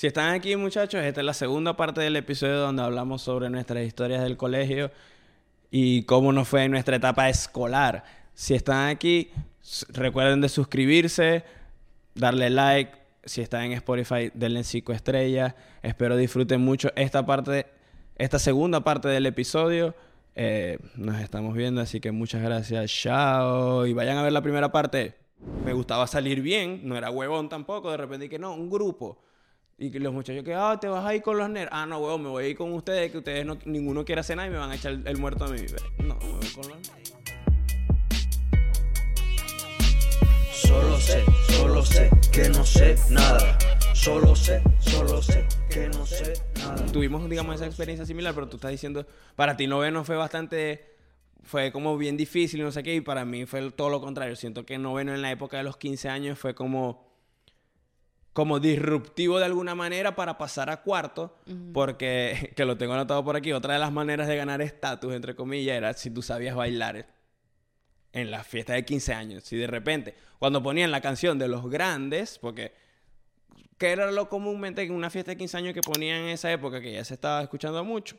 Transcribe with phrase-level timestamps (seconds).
[0.00, 3.84] Si están aquí, muchachos, esta es la segunda parte del episodio donde hablamos sobre nuestras
[3.84, 4.90] historias del colegio
[5.70, 8.04] y cómo nos fue en nuestra etapa escolar.
[8.32, 9.30] Si están aquí,
[9.90, 11.44] recuerden de suscribirse,
[12.14, 12.92] darle like.
[13.26, 15.54] Si están en Spotify, denle cinco estrellas.
[15.82, 17.66] Espero disfruten mucho esta parte,
[18.16, 19.94] esta segunda parte del episodio.
[20.34, 22.90] Eh, nos estamos viendo, así que muchas gracias.
[22.90, 23.84] Chao.
[23.84, 25.16] Y vayan a ver la primera parte.
[25.62, 27.90] Me gustaba salir bien, no era huevón tampoco.
[27.90, 29.18] De repente que no, un grupo.
[29.82, 31.70] Y los muchachos que, ah, te vas a ir con los nerds.
[31.72, 34.36] Ah, no, huevón, me voy a ir con ustedes, que ustedes no, ninguno quiere hacer
[34.36, 35.56] nada y me van a echar el, el muerto a mí.
[35.96, 37.14] No, me voy con los nerds.
[40.52, 43.56] Solo sé, solo sé que no sé nada.
[43.94, 46.84] Solo sé, solo sé que no sé nada.
[46.92, 50.94] tuvimos, digamos, esa experiencia similar, pero tú estás diciendo, para ti noveno fue bastante,
[51.42, 54.36] fue como bien difícil y no sé qué, y para mí fue todo lo contrario.
[54.36, 57.09] Siento que noveno en la época de los 15 años fue como,
[58.40, 61.36] como disruptivo de alguna manera para pasar a cuarto,
[61.74, 65.36] porque, que lo tengo anotado por aquí, otra de las maneras de ganar estatus, entre
[65.36, 67.06] comillas, era si tú sabías bailar
[68.14, 69.44] en la fiesta de 15 años.
[69.44, 72.72] Si de repente, cuando ponían la canción de los grandes, porque
[73.76, 76.80] que era lo comúnmente en una fiesta de 15 años que ponían en esa época,
[76.80, 78.16] que ya se estaba escuchando mucho,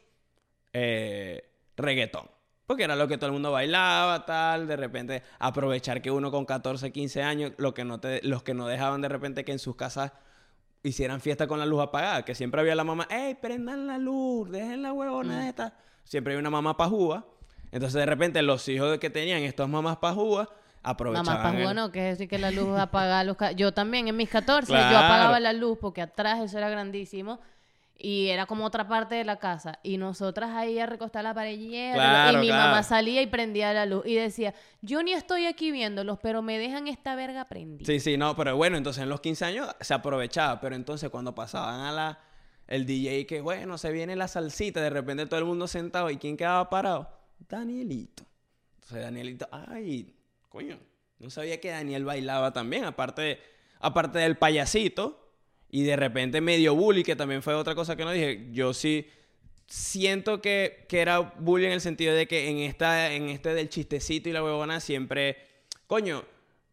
[0.71, 2.29] eh, reggaetón.
[2.65, 6.45] Porque era lo que todo el mundo bailaba, tal, de repente aprovechar que uno con
[6.45, 9.59] 14, 15 años, lo que no te, los que no dejaban de repente que en
[9.59, 10.13] sus casas
[10.83, 14.49] hicieran fiesta con la luz apagada, que siempre había la mamá, ¡Ey, prendan la luz!
[14.49, 15.73] ¡Dejen la huevona esta!
[16.03, 17.25] Siempre había una mamá pajúa.
[17.71, 20.47] Entonces, de repente, los hijos que tenían estas mamás pajúas
[20.83, 21.25] aprovechaban...
[21.37, 23.37] Mamá el- Pajúa no, que es decir que la luz apagaba los...
[23.55, 27.39] Yo también en mis 14 yo apagaba la luz porque atrás eso era grandísimo
[28.01, 31.57] y era como otra parte de la casa y nosotras ahí a recostar la pared
[31.59, 32.69] y Claro, mi claro.
[32.69, 36.57] mamá salía y prendía la luz y decía, yo ni estoy aquí viéndolos, pero me
[36.57, 37.85] dejan esta verga prendida.
[37.85, 41.35] Sí, sí, no, pero bueno, entonces en los 15 años se aprovechaba, pero entonces cuando
[41.35, 42.19] pasaban a la
[42.67, 46.17] el DJ que bueno, se viene la salsita, de repente todo el mundo sentado y
[46.17, 47.09] quién quedaba parado?
[47.49, 48.23] Danielito.
[48.75, 50.15] Entonces Danielito, ay,
[50.49, 50.77] coño,
[51.19, 53.39] no sabía que Daniel bailaba también, aparte de-
[53.79, 55.30] aparte del payasito
[55.71, 58.49] y de repente medio bully, que también fue otra cosa que no dije.
[58.51, 59.07] Yo sí
[59.67, 63.69] siento que, que era bullying en el sentido de que en esta en este del
[63.69, 65.37] chistecito y la huevona siempre
[65.87, 66.25] coño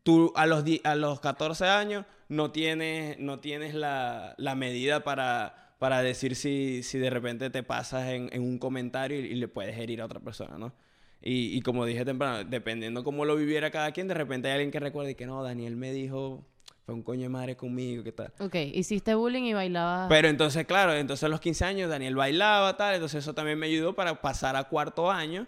[0.02, 5.76] tú a los a los 14 años no tienes no tienes la, la medida para
[5.78, 9.46] para decir si, si de repente te pasas en, en un comentario y, y le
[9.46, 10.74] puedes herir a otra persona, ¿no?
[11.22, 14.70] Y, y como dije temprano, dependiendo cómo lo viviera cada quien, de repente hay alguien
[14.72, 16.44] que recuerde que no, Daniel me dijo,
[16.88, 18.32] fue un coño de madre conmigo, ¿qué tal?
[18.40, 20.08] Ok, hiciste bullying y bailabas...
[20.08, 23.66] Pero entonces, claro, entonces a los 15 años Daniel bailaba, tal, entonces eso también me
[23.66, 25.46] ayudó para pasar a cuarto año,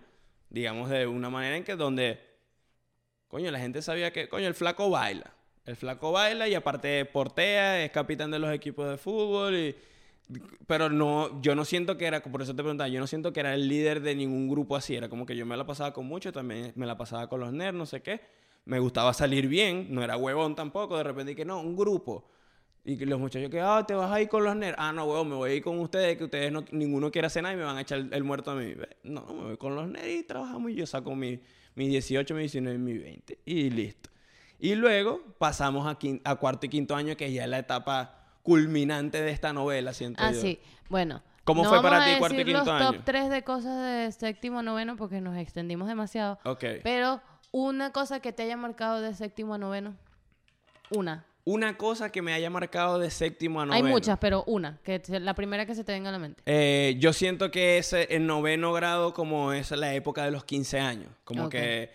[0.51, 2.21] digamos, de una manera en que donde,
[3.29, 5.33] coño, la gente sabía que, coño, el flaco baila.
[5.65, 9.75] El flaco baila y aparte portea, es capitán de los equipos de fútbol y...
[10.67, 13.41] Pero no, yo no siento que era, por eso te preguntaba, yo no siento que
[13.41, 16.05] era el líder de ningún grupo así, era como que yo me la pasaba con
[16.05, 18.21] muchos, también me la pasaba con los nerds, no sé qué.
[18.65, 22.29] Me gustaba salir bien, no era huevón tampoco, de repente que no, un grupo.
[22.85, 24.77] Y que los muchachos que, ah, te vas a ir con los nerds.
[24.79, 27.43] Ah, no, huevón, me voy a ir con ustedes, que ustedes no, ninguno quiere hacer
[27.43, 28.75] nada y me van a echar el, el muerto a mí.
[29.03, 31.41] No, me voy con los nerds y trabajamos y yo saco mi,
[31.75, 33.39] mi 18, mi 19 y mi 20.
[33.45, 34.09] Y listo.
[34.59, 38.17] Y luego pasamos a, quin- a cuarto y quinto año, que ya es la etapa
[38.43, 40.41] culminante de esta novela, siento Ah, yo.
[40.41, 40.59] sí.
[40.89, 41.23] Bueno.
[41.45, 43.03] ¿Cómo no fue para vamos ti cuarto y quinto los top año?
[43.05, 46.39] 3 de cosas de séptimo noveno porque nos extendimos demasiado.
[46.45, 46.65] Ok.
[46.83, 47.21] Pero
[47.53, 49.97] una cosa que te haya marcado de séptimo a noveno.
[50.91, 51.25] Una.
[51.45, 53.87] Una cosa que me haya marcado de séptimo a noveno.
[53.87, 54.79] Hay muchas, pero una.
[54.85, 56.43] Que la primera que se te venga a la mente.
[56.47, 60.79] Eh, yo siento que es el noveno grado como es la época de los 15
[60.81, 61.11] años.
[61.25, 61.91] Como que...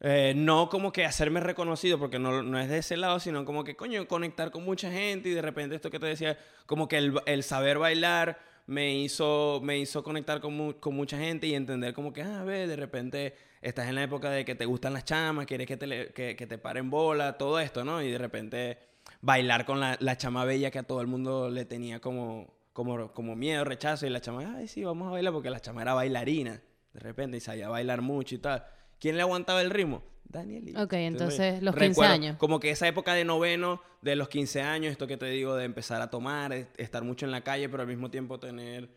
[0.00, 3.62] eh, no como que hacerme reconocido, porque no, no es de ese lado, sino como
[3.62, 6.96] que, coño, conectar con mucha gente y de repente esto que te decía, como que
[6.96, 8.38] el, el saber bailar
[8.70, 12.68] me hizo, me hizo conectar con, con mucha gente y entender como que, ah, ve,
[12.68, 16.12] de repente estás en la época de que te gustan las chamas, quieres que te,
[16.12, 18.00] que, que te paren bola, todo esto, ¿no?
[18.00, 18.78] Y de repente
[19.22, 23.12] bailar con la, la chama bella que a todo el mundo le tenía como, como,
[23.12, 25.94] como miedo, rechazo, y la chama, ay, sí, vamos a bailar porque la chama era
[25.94, 26.62] bailarina,
[26.92, 28.64] de repente, y sabía bailar mucho y tal.
[29.00, 30.02] ¿Quién le aguantaba el ritmo?
[30.24, 30.80] Danielito.
[30.82, 32.36] Ok, entonces, los 15 años.
[32.36, 35.64] Como que esa época de noveno, de los 15 años, esto que te digo, de
[35.64, 38.88] empezar a tomar, es- estar mucho en la calle, pero al mismo tiempo tener...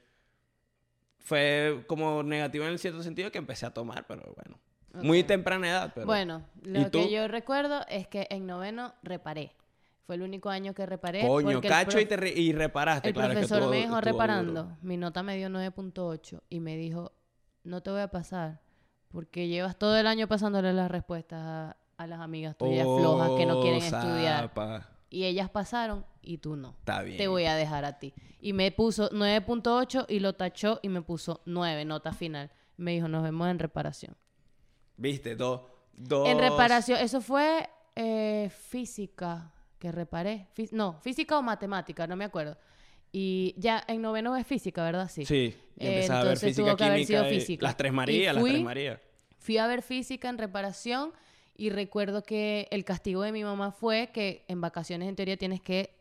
[1.19, 4.59] Fue como negativo en el cierto sentido que empecé a tomar, pero bueno.
[5.01, 6.05] Muy temprana edad, pero...
[6.05, 9.55] Bueno, ¿Y lo que yo recuerdo es que en noveno reparé.
[10.05, 11.25] Fue el único año que reparé.
[11.25, 13.29] Coño, cacho y, te re- y reparaste, El claro.
[13.29, 14.77] que profesor me dejó reparando.
[14.81, 17.13] Mi nota me dio 9.8 y me dijo,
[17.63, 18.59] no te voy a pasar
[19.13, 23.45] porque llevas todo el año pasándole las respuestas a, a las amigas tuyas flojas que
[23.45, 24.51] no quieren Oh, estudiar.
[25.09, 26.75] y ellas pasaron y tú no.
[26.79, 27.17] Está bien.
[27.17, 28.13] Te voy a dejar a ti.
[28.41, 32.51] Y me puso 9.8 y lo tachó y me puso 9, nota final.
[32.75, 34.17] Me dijo, nos vemos en reparación.
[34.97, 35.35] ¿Viste?
[35.35, 35.61] Dos.
[35.93, 36.27] dos...
[36.27, 40.47] En reparación, eso fue eh, física que reparé.
[40.55, 42.57] Fí- no, física o matemática, no me acuerdo.
[43.15, 45.09] Y ya en noveno es física, ¿verdad?
[45.09, 45.23] Sí.
[45.25, 45.55] Sí.
[45.79, 47.63] Y Eh, a ver entonces física, tuvo que haber sido física.
[47.65, 48.99] Las tres Marías, las tres Marías.
[49.37, 51.11] Fui a ver física en reparación
[51.55, 55.61] y recuerdo que el castigo de mi mamá fue que en vacaciones en teoría tienes
[55.61, 55.91] que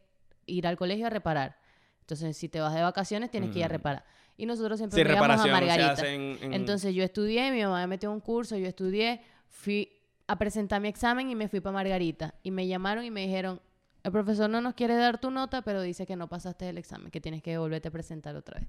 [0.46, 1.58] ir al colegio a reparar.
[2.00, 4.04] Entonces, si te vas de vacaciones, tienes que ir a reparar.
[4.38, 6.08] Y nosotros siempre Sí, íbamos a Margarita.
[6.08, 9.92] en- en- Entonces, yo estudié, mi mamá me metió un curso, yo estudié, fui
[10.26, 12.34] a presentar mi examen y me fui para Margarita.
[12.42, 13.60] Y me llamaron y me dijeron,
[14.04, 17.10] el profesor no nos quiere dar tu nota, pero dice que no pasaste el examen,
[17.10, 18.68] que tienes que volverte a presentar otra vez.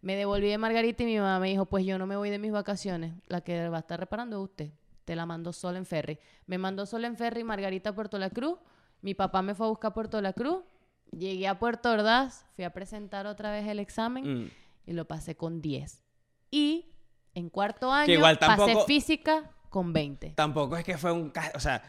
[0.00, 2.38] Me devolví de Margarita y mi mamá me dijo, pues yo no me voy de
[2.38, 4.70] mis vacaciones, la que va a estar reparando es usted.
[5.04, 6.18] Te la mando sola en ferry.
[6.46, 8.58] Me mandó sola en ferry Margarita a Puerto La Cruz.
[9.00, 10.64] Mi papá me fue a buscar a Puerto La Cruz.
[11.10, 14.50] Llegué a Puerto Ordaz, fui a presentar otra vez el examen Mm.
[14.86, 16.02] y lo pasé con 10.
[16.50, 16.86] Y
[17.34, 20.30] en cuarto año igual pasé física con 20.
[20.30, 21.32] Tampoco es que fue un...
[21.54, 21.82] O sea...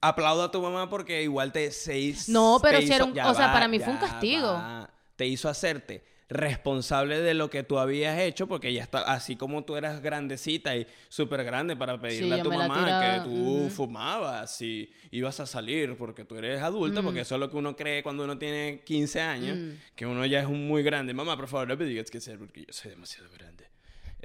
[0.00, 3.34] Aplaudo a tu mamá porque igual te se hizo- No, pero sí era un- o
[3.34, 4.52] sea, va, para mí fue un castigo.
[4.52, 4.90] va.
[5.16, 9.64] Te hizo hacerte responsable de lo que tú habías hecho porque ya está así como
[9.64, 14.90] tú eras grandecita y súper grande para pedirle a tu mamá que tú fumabas y
[15.12, 18.24] ibas a salir porque tú eres adulta porque eso es lo que uno cree cuando
[18.24, 19.70] uno tiene 15 años Mm.
[19.94, 22.38] que uno ya es un muy grande mamá por favor no me digas que ser
[22.38, 23.68] porque yo soy demasiado grande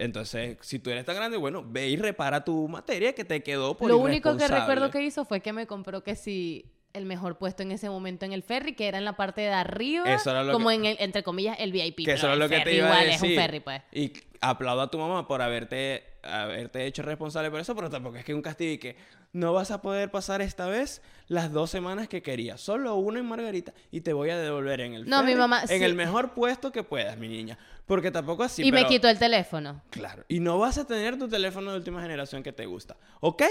[0.04, 3.78] entonces si tú eres tan grande bueno ve y repara tu materia que te quedó
[3.78, 7.38] por Lo único que recuerdo que hizo fue que me compró que sí el mejor
[7.38, 10.30] puesto en ese momento en el ferry, que era en la parte de arriba, Eso
[10.32, 12.04] era lo como que- en el, entre comillas, el VIP.
[12.04, 13.32] que eso es el lo que te iba a igual decir.
[13.32, 13.82] es un ferry, pues.
[13.94, 14.12] Y
[14.42, 18.34] aplaudo a tu mamá por haberte, haberte hecho responsable por eso, pero tampoco es que
[18.34, 18.96] un castigo y que
[19.34, 22.60] no vas a poder pasar esta vez las dos semanas que querías.
[22.60, 25.62] Solo una en Margarita y te voy a devolver en el No, mi ferry, mamá
[25.62, 25.84] en sí.
[25.84, 27.58] el mejor puesto que puedas, mi niña.
[27.86, 29.82] Porque tampoco así, y me pero- quitó el teléfono.
[29.90, 30.24] Claro.
[30.30, 32.96] Y no vas a tener tu teléfono de última generación que te gusta.
[33.20, 33.42] ¿Ok?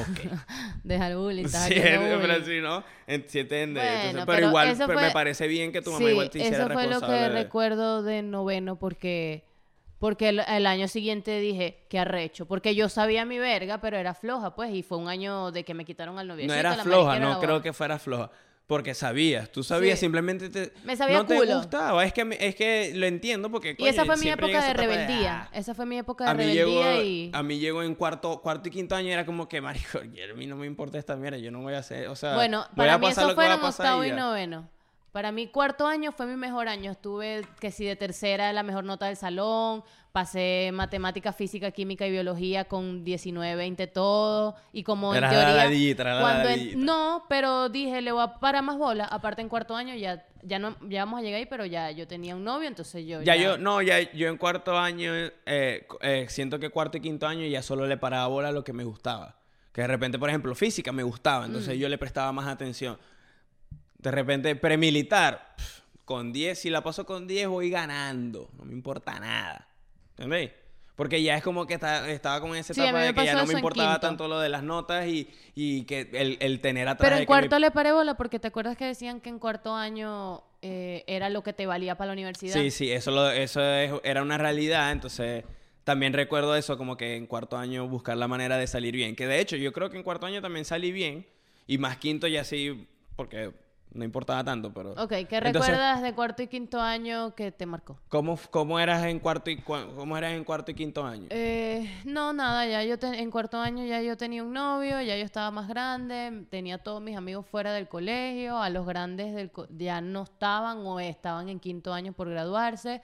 [0.00, 0.18] Ok.
[0.84, 2.84] Deja el bullying, estás Sí, pero sí, ¿no?
[3.06, 3.80] En- Sí, entiende.
[3.80, 6.38] Bueno, Entonces, pero, pero igual fue- me parece bien que tu mamá sí, igual te
[6.38, 7.16] hiciera eso fue lo responsable.
[7.16, 9.44] que de- recuerdo de noveno porque
[9.98, 14.14] porque el, el año siguiente dije que arrecho porque yo sabía mi verga pero era
[14.14, 17.18] floja pues y fue un año de que me quitaron al noviecito No era floja,
[17.18, 18.30] no creo que fuera floja.
[18.68, 20.04] Porque sabías, tú sabías, Sí.
[20.04, 22.04] simplemente te, Me sabía no te gustaba.
[22.04, 23.70] Es que, es que lo entiendo porque.
[23.70, 26.34] y coño, esa fue mi época de rebeldía ah, esa fue mi época de a
[26.34, 29.48] mí rebeldía llegó, y a mí llegó en cuarto, cuarto y quinto año era como
[29.48, 32.14] que, marico, a mí no me importa esta mierda, yo no voy a hacer, o
[32.14, 34.68] sea, Bueno, voy para a mí pasar eso fueron octavo y noveno.
[35.12, 36.90] Para mí cuarto año fue mi mejor año.
[36.92, 39.82] Estuve que si de tercera la mejor nota del salón,
[40.12, 45.64] pasé matemática, física, química y biología con 19, 20 todo y como en teoría
[46.20, 49.94] cuando en- no, pero dije, le voy a parar más bola, aparte en cuarto año
[49.94, 53.04] ya ya no ya vamos a llegar ahí, pero ya yo tenía un novio, entonces
[53.06, 57.00] yo Ya yo, no, ya yo en cuarto año, eh, eh, siento que cuarto y
[57.00, 59.36] quinto año ya solo le paraba bola a lo que me gustaba.
[59.72, 61.80] Que de repente, por ejemplo, física me gustaba, entonces Mm.
[61.80, 62.98] yo le prestaba más atención.
[63.98, 68.72] De repente, premilitar, pf, con 10, si la paso con 10 voy ganando, no me
[68.72, 69.68] importa nada.
[70.10, 70.50] ¿Entendéis?
[70.94, 73.52] Porque ya es como que está- estaba con esa etapa de que ya no me
[73.60, 77.26] importaba tanto lo de las notas y, y que el, el tener atrás Pero en
[77.26, 81.28] cuarto le paré bola porque te acuerdas que decían que en cuarto año eh, era
[81.28, 82.54] lo que te valía para la universidad.
[82.54, 85.44] Sí, sí, eso, lo- eso es- era una realidad, entonces
[85.84, 89.26] también recuerdo eso, como que en cuarto año buscar la manera de salir bien, que
[89.28, 91.26] de hecho yo creo que en cuarto año también salí bien,
[91.68, 93.52] y más quinto ya sí, porque
[93.92, 94.92] no importaba tanto, pero...
[94.92, 97.98] Ok, ¿qué Entonces, recuerdas de cuarto y quinto año que te marcó?
[98.08, 101.26] ¿cómo, cómo eras en cuarto y, cómo eras en cuarto y quinto año?
[101.30, 105.16] Eh, no, nada, ya yo te- en cuarto año ya yo tenía un novio, ya
[105.16, 109.50] yo estaba más grande, tenía todos mis amigos fuera del colegio, a los grandes del
[109.50, 113.02] co- ya no estaban o estaban en quinto año por graduarse.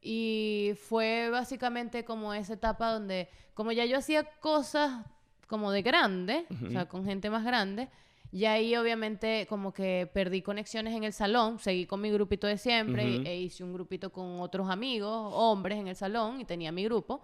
[0.00, 5.04] Y fue básicamente como esa etapa donde, como ya yo hacía cosas
[5.46, 7.88] como de grande, o sea, con gente más grande,
[8.34, 12.58] y ahí obviamente como que perdí conexiones en el salón, seguí con mi grupito de
[12.58, 16.82] siempre e hice un grupito con otros amigos, hombres en el salón, y tenía mi
[16.82, 17.22] grupo.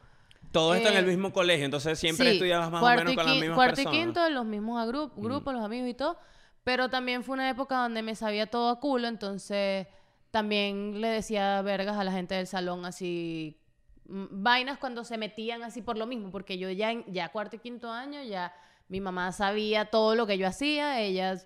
[0.52, 3.16] Todo esto en el eh, mismo colegio, entonces siempre Sí, estudiabas más o cuarto menos
[3.16, 3.92] con las mismas Cuarto personas.
[3.92, 3.96] Mm.
[3.96, 6.16] y quinto, los mismos agru- grupos, los amigos y todo.
[6.62, 9.88] Pero también fue una época donde me sabía todo a culo, entonces
[10.30, 13.58] también le decía vergas a la gente del salón así
[14.06, 17.56] mm, vainas cuando se metían así por lo mismo, porque yo ya en ya cuarto
[17.56, 18.52] y quinto año ya
[18.90, 21.40] mi mamá sabía todo lo que yo hacía, ella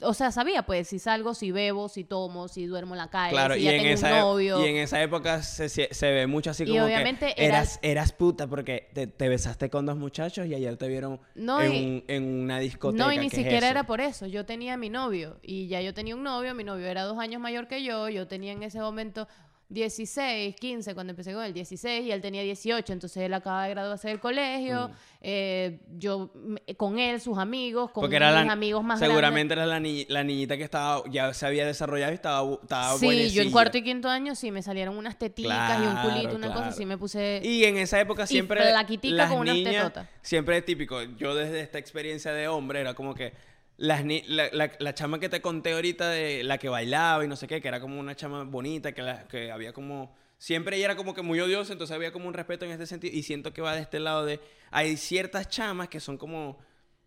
[0.00, 3.30] o sea, sabía pues si salgo, si bebo, si tomo, si duermo en la calle,
[3.30, 4.60] Claro, si y ya en, tengo esa, un e- novio.
[4.64, 7.78] y en esa época se, se- ve mucho así Y como obviamente que era- eras,
[7.80, 11.72] eras puta porque te, te besaste con dos muchachos y ayer te vieron No, en,
[11.72, 13.04] y- un- en una discoteca.
[13.04, 14.26] No, y ni ¿qué es siquiera era por eso.
[14.26, 16.54] Yo tenía mi novio y ya yo tenía un novio.
[16.56, 18.08] Mi novio era dos años mayor que yo.
[18.08, 19.28] Yo tenía en ese momento
[19.74, 22.92] 16, 15 cuando empecé con él, 16 y él tenía 18.
[22.92, 24.90] Entonces él acaba de graduarse del colegio.
[25.20, 29.54] eh, yo mm, con él, sus amigos, con Porque era mis la, amigos más seguramente
[29.54, 32.96] era la, ni- la niñita que estaba ya se había desarrollado y estaba, estaba.
[32.98, 36.36] Sí, yo en cuarto y quinto año sí me salieron unas teticas y un culito,
[36.36, 36.86] una cosa así.
[36.86, 37.40] Me puse.
[37.42, 40.08] Y en esa época siempre flaquitica las con unas niñas, tetotas.
[40.22, 41.02] siempre es típico.
[41.18, 43.32] Yo desde esta experiencia de hombre era como que
[43.76, 47.28] las ni- la, la- la chama que te conté ahorita de la que bailaba y
[47.28, 50.14] no sé qué, que era como una chama bonita, que, la- que había como...
[50.38, 53.16] Siempre ella era como que muy odiosa, entonces había como un respeto en este sentido.
[53.16, 54.40] Y siento que va de este lado de...
[54.70, 56.58] Hay ciertas chamas que son como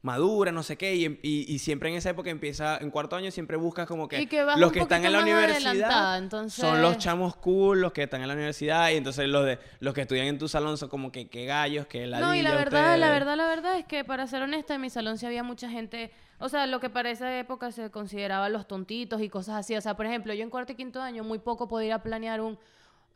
[0.01, 3.29] maduras, no sé qué, y, y- y siempre en esa época empieza, en cuarto año
[3.31, 7.35] siempre buscas como que, que los que están en la universidad entonces- son los chamos
[7.37, 10.37] cool, los que están en la universidad, y entonces los de los que estudian en
[10.37, 13.47] tu salón son como que, que gallos, que No, y la verdad, la verdad, la
[13.47, 16.67] verdad es que para ser honesta, en mi salón sí había mucha gente, o sea,
[16.67, 19.75] lo que para esa época se consideraba los tontitos y cosas así.
[19.75, 22.57] O sea, por ejemplo, yo en cuarto y quinto año muy poco podía planear un,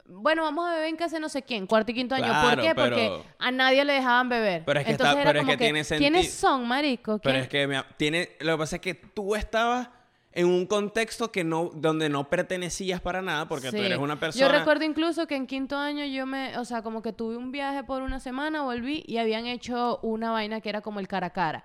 [0.07, 2.25] bueno, vamos a beber en casa de no sé quién, cuarto y quinto año.
[2.49, 2.73] ¿Por qué?
[2.75, 4.63] pero- Porque a nadie le dejaban beber.
[4.65, 7.19] Pero es que Entonces está- era pero es como que tiene ¿Quiénes senti- son, marico?
[7.19, 9.89] Pero ¿Quién- es que me- tiene, lo que pasa es que tú estabas
[10.33, 13.83] en un contexto que no, donde no pertenecías para nada, porque tú Sí.
[13.83, 14.45] eres una persona.
[14.47, 17.51] Yo recuerdo incluso que en quinto año yo me, o sea, como que tuve un
[17.51, 21.27] viaje por una semana, volví y habían hecho una vaina que era como el cara
[21.27, 21.63] a cara.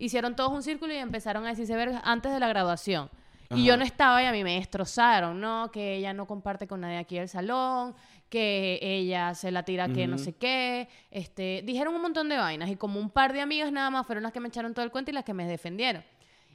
[0.00, 3.10] Hicieron todos un círculo y empezaron a decirse vergas antes de la graduación.
[3.50, 5.70] Y yo no estaba y a mí me destrozaron, ¿no?
[5.72, 7.96] Que ella no comparte con nadie aquí del salón,
[8.28, 10.88] que ella se la tira que no sé qué.
[11.10, 14.22] Este, dijeron un montón de vainas y como un par de amigas nada más fueron
[14.22, 16.02] las que me echaron todo el cuento y las que me defendieron.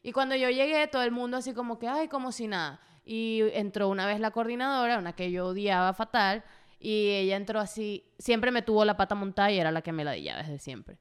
[0.02, 2.80] Y cuando yo llegué, todo el mundo así como que, ay, como si nada.
[3.06, 6.44] Y entró una vez la coordinadora, una que yo odiaba fatal,
[6.80, 10.04] y ella entró así, siempre me tuvo la pata montada y era la que me
[10.04, 10.98] la desde siempre.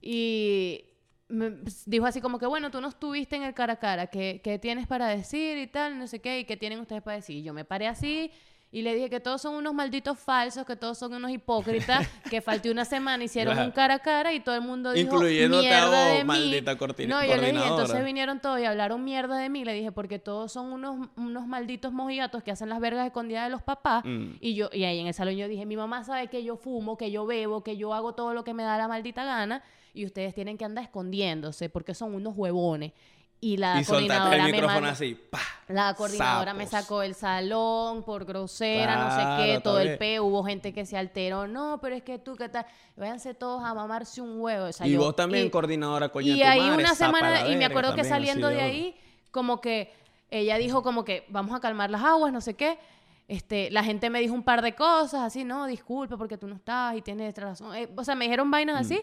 [0.00, 0.84] Y
[1.28, 4.06] me pues, dijo así como que, bueno, tú no estuviste en el cara a cara,
[4.06, 5.98] ¿qué, qué tienes para decir y tal?
[5.98, 7.36] No sé qué, y qué tienen ustedes para decir.
[7.36, 8.30] Y yo me paré así
[8.70, 12.42] y le dije que todos son unos malditos falsos, que todos son unos hipócritas, que
[12.42, 13.68] falté una semana, hicieron Claro.
[13.68, 16.24] un cara a cara y todo el mundo dijo Incluyéndote a mierda vos, de mí.
[16.24, 19.64] maldita corti- No, yo le dije, entonces vinieron todos y hablaron mierda de mí.
[19.64, 23.50] Le dije, porque todos son unos, unos malditos mojigatos que hacen las vergas escondidas de
[23.50, 24.02] los papás.
[24.04, 24.32] Mm.
[24.40, 26.98] Y yo y ahí en el salón yo dije, mi mamá sabe que yo fumo,
[26.98, 29.62] que yo bebo, que yo hago todo lo que me da la maldita gana.
[29.98, 32.92] Y ustedes tienen que andar escondiéndose porque son unos huevones.
[33.40, 34.52] Y la y coordinadora el
[34.82, 35.14] me así.
[35.14, 35.38] ¡pah!
[35.66, 40.24] la coordinadora me sacó del salón por grosera, no sé qué, todo el peo.
[40.24, 41.48] Hubo gente que se alteró.
[41.48, 42.64] No, pero es que tú, ¿qué tal?
[42.96, 44.66] Váyanse todos a mamarse un huevo.
[44.66, 47.64] O sea, y yo- vos también, y- coordinadora, coño y ahí una semana, y me
[47.64, 48.96] acuerdo que saliendo de ahí,
[49.32, 49.92] como que
[50.30, 52.78] ella dijo como que vamos a calmar las aguas, no sé qué.
[53.26, 56.54] Este, la gente me dijo un par de cosas, así, no, disculpa porque tú no
[56.54, 57.74] estabas y tienes razón.
[57.74, 59.02] Eh, o sea, me dijeron vainas así.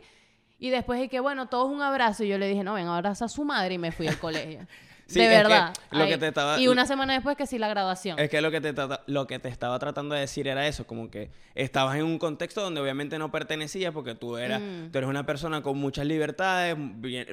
[0.60, 2.24] Y después de que, bueno, todos un abrazo.
[2.24, 4.66] Y yo le dije, no, ven, abraza a su madre y me fui al colegio.
[5.08, 5.72] Sí, de que verdad.
[5.92, 6.10] lo Ahí.
[6.10, 8.18] que te estaba- Y una semana después que sí, la graduación.
[8.18, 8.74] Es que lo que, te
[9.06, 12.62] lo que te estaba tratando de decir era eso, como que estabas en un contexto
[12.62, 14.90] donde obviamente no pertenecías porque tú, eras, Mm.
[14.92, 16.76] tú eres una persona con muchas libertades,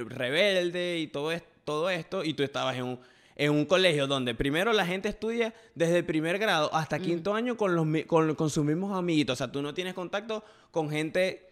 [0.06, 3.00] rebelde y todo, es- todo esto, y tú estabas en un,
[3.36, 7.02] en un colegio donde primero la gente estudia desde el primer grado hasta Mm.
[7.02, 10.44] quinto año con, los, con, con sus mismos amiguitos, o sea, tú no tienes contacto
[10.70, 11.48] con gente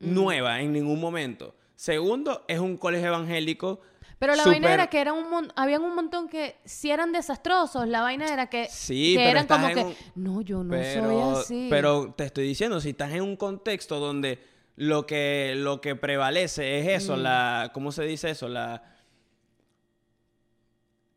[0.00, 0.14] Mm.
[0.14, 1.54] nueva en ningún momento.
[1.76, 3.80] Segundo, es un colegio evangélico.
[4.18, 7.88] Pero la vaina era que eran un mon- habían un montón que si eran desastrosos.
[7.88, 10.62] La vaina era que, Sí, que pero eran estás como en que, un- no, yo
[10.62, 11.04] no pero,
[11.34, 11.66] soy así.
[11.70, 14.38] Pero te estoy diciendo, si estás en un contexto donde
[14.76, 17.20] lo que, lo que prevalece es eso, Mm.
[17.22, 18.48] la, ¿cómo se dice eso?
[18.48, 18.82] La,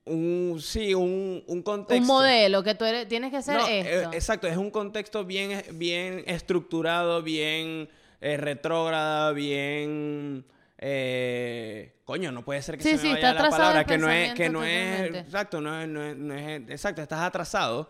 [0.06, 2.02] un, sí, un, un contexto.
[2.02, 5.62] un modelo que tú eres, tienes que hacer No, eh, exacto, es un contexto bien,
[5.74, 7.90] bien estructurado, bien
[8.24, 10.46] eh, retrógrada, bien...
[10.77, 13.98] eh, coño, no puede ser que Sí, se sí, me está vaya la palabra, que
[13.98, 17.89] no es, que no es, exacto, no es, no es- no es- exacto, estás atrasado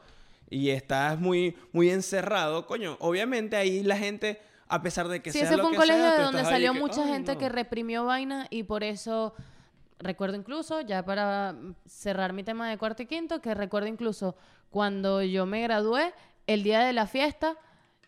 [0.50, 5.40] y estás muy, muy encerrado, coño, obviamente ahí la gente, a pesar de que Sí,
[5.40, 7.34] sea ese lo fue un que colegio sea, de donde salió que, mucha "Ay, gente
[7.34, 7.40] no".
[7.40, 9.34] que reprimió vainas y por eso
[10.00, 11.56] recuerdo incluso, ya para
[11.88, 14.36] cerrar mi tema de cuarto y quinto, que recuerdo incluso
[14.70, 16.14] cuando yo me gradué,
[16.46, 17.56] el día de la fiesta,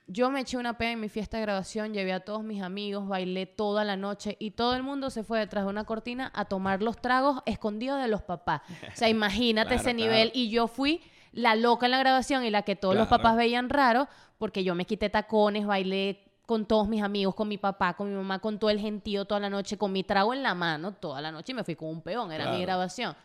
[0.08, 3.08] yo me eché una pena en mi fiesta de graduación, llevé a todos mis amigos,
[3.08, 6.46] bailé toda la noche y todo el mundo se fue detrás de una cortina a
[6.46, 8.62] tomar los tragos escondidos de los papás.
[8.94, 10.12] O sea, imagínate Claro, ese claro.
[10.12, 13.36] nivel y yo fui la loca en la graduación y la que todos los papás
[13.36, 14.08] veían raro
[14.38, 18.16] porque yo me quité tacones, bailé con todos mis amigos, con mi papá, con mi
[18.16, 21.20] mamá, con todo el gentío toda la noche, con mi trago en la mano toda
[21.20, 23.16] la noche y me fui con un peón, era mi graduación.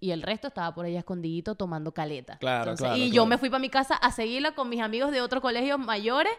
[0.00, 2.38] Y el resto estaba por allá escondidito tomando caleta.
[2.38, 5.20] Claro, claro, Y yo me fui para mi casa a seguirla con mis amigos de
[5.20, 6.32] otros colegios mayores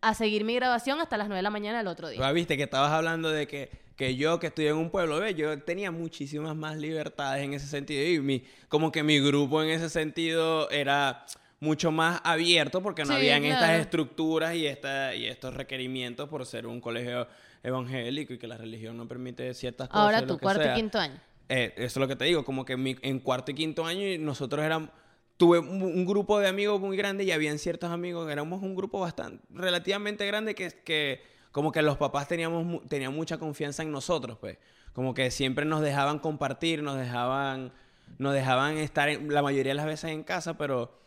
[0.00, 2.20] a seguir mi grabación hasta las 9 de la mañana del otro día.
[2.24, 5.34] Ah, viste que estabas hablando de que, que yo que estudié en un pueblo, ¿ves?
[5.34, 9.70] yo tenía muchísimas más libertades en ese sentido y mi, como que mi grupo en
[9.70, 11.24] ese sentido era
[11.58, 13.54] mucho más abierto porque no Sí, habían claro.
[13.64, 17.26] estas estructuras y, esta, y estos requerimientos por ser un colegio
[17.62, 20.02] evangélico y que la religión no permite ciertas cosas.
[20.04, 21.18] Ahora tu cuarto y quinto año.
[21.48, 23.84] Eh, eso es lo que te digo, como que en, mi- en cuarto y quinto
[23.84, 24.90] año nosotros éramos,
[25.36, 29.44] tuve un, grupo de amigos muy grande y habían ciertos amigos, éramos un grupo bastante,
[29.50, 31.22] relativamente grande que, que
[31.52, 34.58] como que los papás teníamos, tenían mucha confianza en nosotros, pues,
[34.94, 37.72] como que siempre nos dejaban compartir, nos dejaban,
[38.18, 40.98] nos dejaban estar en- la mayoría de las veces en casa, pero,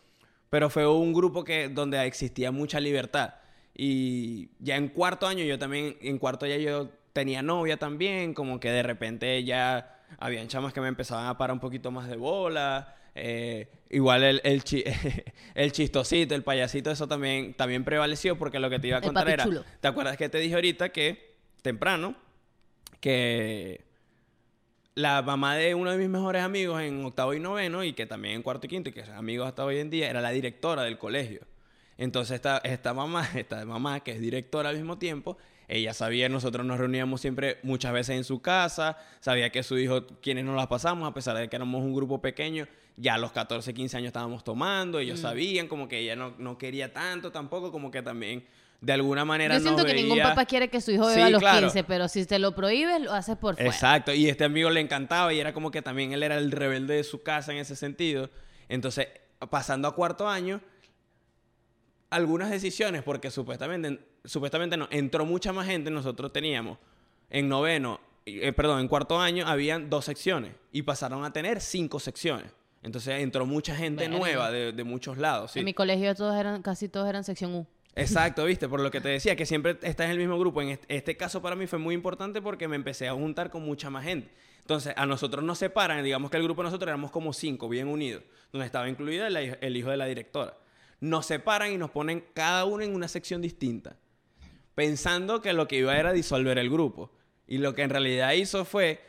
[0.50, 3.34] pero fue un grupo que, donde existía mucha libertad.
[3.74, 8.60] Y ya en cuarto año yo también, en cuarto ya yo tenía novia también, como
[8.60, 12.16] que de repente ya habían chamas que me empezaban a parar un poquito más de
[12.16, 12.94] bola.
[13.14, 14.84] eh, igual el, el, chi-
[15.54, 19.28] el chistosito, el payasito, eso también, también prevaleció porque lo que te iba a contar
[19.28, 19.64] era, chulo.
[19.80, 22.14] ¿te acuerdas que te dije ahorita que temprano,
[23.00, 23.84] que
[24.94, 28.34] la mamá de uno de mis mejores amigos en octavo y noveno y que también
[28.34, 30.82] en cuarto y quinto y que son amigos hasta hoy en día era la directora
[30.82, 31.42] del colegio.
[31.96, 36.64] Entonces esta, esta mamá, esta mamá que es directora al mismo tiempo, ella sabía, nosotros
[36.66, 40.66] nos reuníamos siempre muchas veces en su casa, sabía que su hijo, quienes nos las
[40.66, 44.06] pasamos, a pesar de que éramos un grupo pequeño, ya a los 14, 15 años
[44.08, 45.02] estábamos tomando, Mm.
[45.02, 48.44] ellos sabían como que ella no, no quería tanto tampoco, como que también
[48.80, 51.26] de alguna manera Yo siento nos que ningún papá quiere que su hijo Sí, beba
[51.26, 51.60] a los claro.
[51.66, 53.68] 15, pero si te lo prohíbes, lo haces por fuera.
[53.70, 56.94] Exacto, y este amigo le encantaba y era como que también él era el rebelde
[56.94, 58.30] de su casa en ese sentido.
[58.68, 59.08] Entonces,
[59.50, 60.60] pasando a cuarto año,
[62.10, 66.78] algunas decisiones, porque supuestamente, supuestamente no, entró mucha más gente, nosotros teníamos
[67.30, 72.00] en noveno, eh, perdón, en cuarto año habían dos secciones y pasaron a tener cinco
[72.00, 72.52] secciones.
[72.82, 75.52] Entonces entró mucha gente nueva de, de muchos lados.
[75.52, 75.58] ¿sí?
[75.58, 77.66] En mi colegio todos eran, casi todos eran sección U.
[77.94, 80.62] Exacto, viste, por lo que te decía, que siempre estás en el mismo grupo.
[80.62, 83.62] En este, este caso para mí fue muy importante porque me empecé a juntar con
[83.62, 84.30] mucha más gente.
[84.60, 87.88] Entonces, a nosotros nos separan, digamos que el grupo de nosotros éramos como cinco, bien
[87.88, 88.22] unidos,
[88.52, 90.54] donde estaba incluido el, el hijo de la directora.
[91.00, 93.96] Nos separan y nos ponen cada uno en una sección distinta,
[94.74, 97.10] pensando que lo que iba era disolver el grupo.
[97.46, 99.00] Y lo que en realidad hizo fue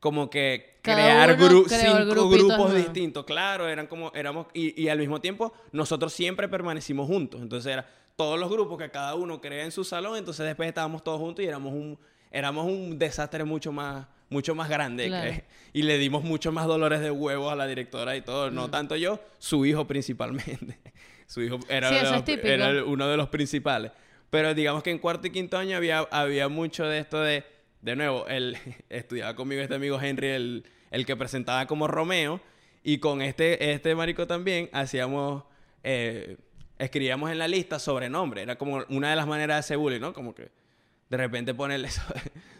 [0.00, 3.24] como que Cada crear gru- cinco grupos distintos.
[3.24, 7.40] Claro, eran como, éramos, y, y al mismo tiempo nosotros siempre permanecimos juntos.
[7.42, 11.04] Entonces era todos los grupos que cada uno crea en su salón, entonces después estábamos
[11.04, 11.98] todos juntos y éramos un,
[12.30, 15.06] éramos un desastre mucho más, mucho más grande.
[15.06, 15.30] Claro.
[15.30, 18.50] que- y le dimos mucho más dolores de huevos a la directora y todo.
[18.50, 18.54] Mm.
[18.54, 20.78] No tanto yo, su hijo principalmente.
[21.26, 23.92] su hijo era, Sí, los- es uno de los principales.
[24.30, 27.44] Pero digamos que en cuarto y quinto año había, había mucho de esto de,
[27.82, 28.56] de nuevo, él
[28.88, 32.40] estudiaba conmigo este amigo Henry, el, el que presentaba como Romeo,
[32.82, 35.44] y con este, este marico también hacíamos,
[35.84, 36.36] eh,
[36.78, 40.12] escribíamos en la lista sobrenombre, era como una de las maneras de hacer bullying, ¿no?
[40.12, 40.50] Como que
[41.08, 42.02] de repente ponerle so-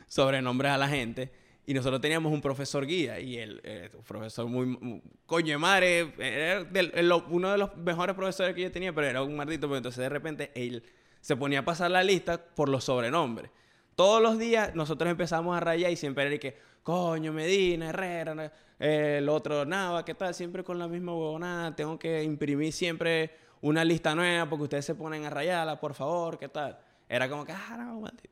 [0.08, 1.30] sobrenombres a la gente.
[1.68, 7.12] Y nosotros teníamos un profesor guía y él, eh, profesor muy, coño madre, era el-
[7.28, 10.08] uno de los mejores profesores que yo tenía, pero era un maldito, pero entonces de
[10.08, 10.84] repente él
[11.20, 13.50] se ponía a pasar la lista por los sobrenombres.
[13.96, 19.28] Todos los días nosotros empezamos a rayar y siempre era que, coño, Medina, Herrera, el
[19.28, 20.34] otro Nava, ¿qué tal?
[20.34, 24.94] Siempre con la misma huevonada, tengo que imprimir siempre una lista nueva porque ustedes se
[24.94, 26.78] ponen a rayarla, por favor, ¿qué tal?
[27.08, 28.30] Era como que, ah, no, maldito.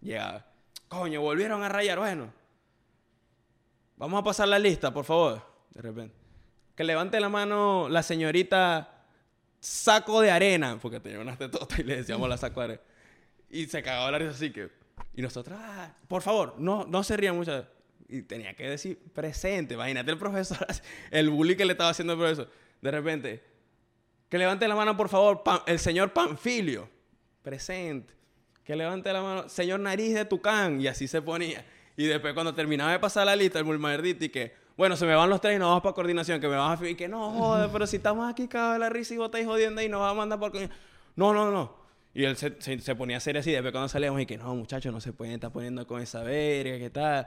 [0.00, 0.44] Llegaba,
[0.88, 2.32] coño, volvieron a rayar, bueno.
[3.98, 5.42] Vamos a pasar la lista, por favor.
[5.74, 6.14] De repente.
[6.76, 9.04] Que levante la mano la señorita
[9.58, 12.82] saco de arena, porque tenía unas tetotas y le decíamos la saco de arena.
[13.50, 14.70] Y se cagaba la risa así que...
[15.14, 17.66] Y nosotros, ah, por favor, no, no se rían mucho.
[18.08, 19.74] Y tenía que decir presente.
[19.74, 20.64] Imagínate el profesor,
[21.10, 22.48] el bully que le estaba haciendo el profesor.
[22.80, 23.42] De repente,
[24.28, 26.88] que levante la mano, por favor, el señor Panfilio.
[27.42, 28.14] Presente.
[28.62, 30.80] Que levante la mano, señor Nariz de Tucán.
[30.80, 31.64] Y así se ponía.
[31.98, 35.14] Y después, cuando terminaba de pasar la lista, el Mulmerdito, y que, bueno, se me
[35.16, 36.40] van los tres y nos vamos para coordinación.
[36.40, 38.88] Que me vas a y que no joder, pero si estamos aquí cagados de la
[38.88, 40.52] risa y vos estáis jodiendo y nos vas a mandar por.
[40.52, 40.80] coordinación".
[41.16, 41.74] No, no, no.
[42.14, 43.50] Y él se, se, se ponía serio así.
[43.50, 46.78] Después, cuando salíamos, y que no, muchachos, no se pueden estar poniendo con esa verga,
[46.78, 47.26] que tal.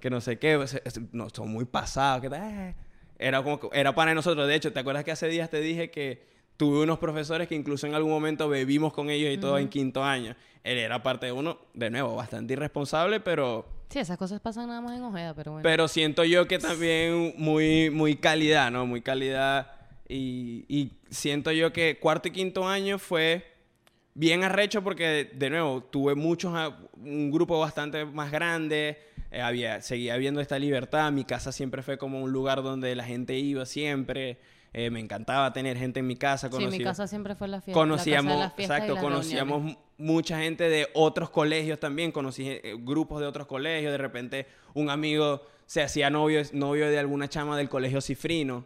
[0.00, 0.66] Que no sé qué.
[0.66, 2.40] se- se- No, son muy pasados, que tal.
[2.50, 2.74] eh.
[3.18, 4.48] Era como que- era para nosotros.
[4.48, 6.26] De hecho, ¿te acuerdas que hace días te dije que
[6.56, 10.02] tuve unos profesores que incluso en algún momento bebimos con ellos y todo en quinto
[10.02, 10.34] año?
[10.64, 14.80] Él era parte de uno, de nuevo, bastante irresponsable, pero, Sí, esas cosas pasan nada
[14.80, 15.62] más en Ojeda, pero bueno.
[15.62, 18.84] pero siento yo que también muy, muy calidad, ¿no?
[18.86, 19.70] Muy calidad.
[20.08, 23.44] Y, y siento yo que cuarto y quinto año fue
[24.14, 28.98] bien arrecho porque, de nuevo, tuve muchos, a- un grupo bastante más grande.
[29.30, 31.10] eh, había, seguía habiendo esta libertad.
[31.12, 34.38] Mi casa siempre fue como un lugar donde la gente iba siempre.
[34.72, 36.48] Eh, me encantaba tener gente en mi casa.
[36.48, 37.80] Sí, mi conocía- casa siempre fue la fiesta.
[37.80, 39.85] conocíamos, la casa de las exacto, conocíamos reuniones.
[39.98, 44.46] Mu- mucha gente de otros colegios también, conocí eh, grupos de otros colegios, de repente
[44.74, 48.64] un amigo se hacía novio, novio de alguna chama del colegio cifrino.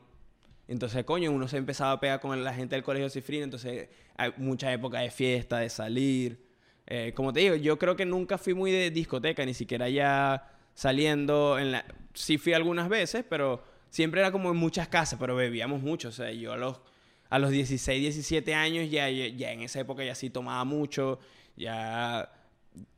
[0.69, 4.33] Entonces, coño, uno se empezaba a pegar con la gente del colegio cifrino, entonces hay
[4.37, 6.47] mucha época de fiesta, de salir.
[6.87, 10.49] Eh, como te digo, yo creo que nunca fui muy de discoteca, ni siquiera ya
[10.75, 11.85] saliendo en la...
[12.15, 16.09] Sí fui algunas veces, pero siempre era como en muchas casas, pero bebíamos mucho.
[16.09, 16.81] O sea, yo a los,
[17.31, 21.19] a los 16, 17 años ya, ya, ya en esa época ya sí tomaba mucho,
[21.57, 22.31] ya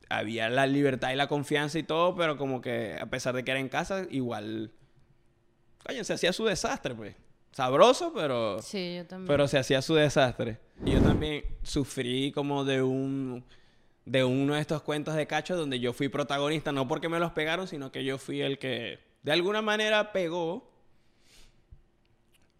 [0.09, 3.51] había la libertad y la confianza y todo, pero como que a pesar de que
[3.51, 4.71] era en casa, igual...
[5.85, 7.15] Coño, se hacía su desastre, pues.
[7.51, 8.61] Sabroso, pero...
[8.61, 9.27] Sí, yo también.
[9.27, 10.57] Pero se hacía su desastre.
[10.85, 13.43] Y yo también sufrí como de un
[14.05, 17.31] de uno de estos cuentos de cacho donde yo fui protagonista, no porque me los
[17.31, 20.72] pegaron, sino que yo fui el que de alguna manera pegó.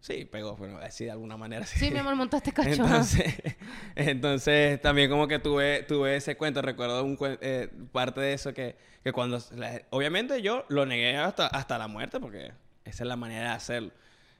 [0.04, 1.64] Sí, pegó, bueno, así de alguna manera.
[1.64, 2.68] Sí, mi amor, montaste cacho.
[2.84, 3.34] Entonces,
[3.96, 8.76] entonces también como que tuve, tuve ese cuento, recuerdo un eh, parte de eso que,
[9.02, 12.52] que cuando, la- obviamente yo lo negué hasta, hasta la muerte porque
[12.84, 13.92] esa es la manera de hacerlo.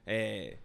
[0.05, 0.59] Eh,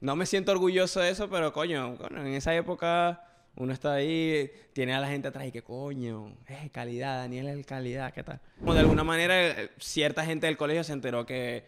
[0.00, 3.22] no me siento orgulloso de eso, pero coño, coño, en esa época
[3.54, 7.64] uno está ahí, tiene a la gente atrás y que coño, es calidad, Daniel es
[7.66, 8.40] calidad, ¿qué tal?
[8.58, 11.66] Como de alguna manera eh, cierta gente del colegio se enteró que,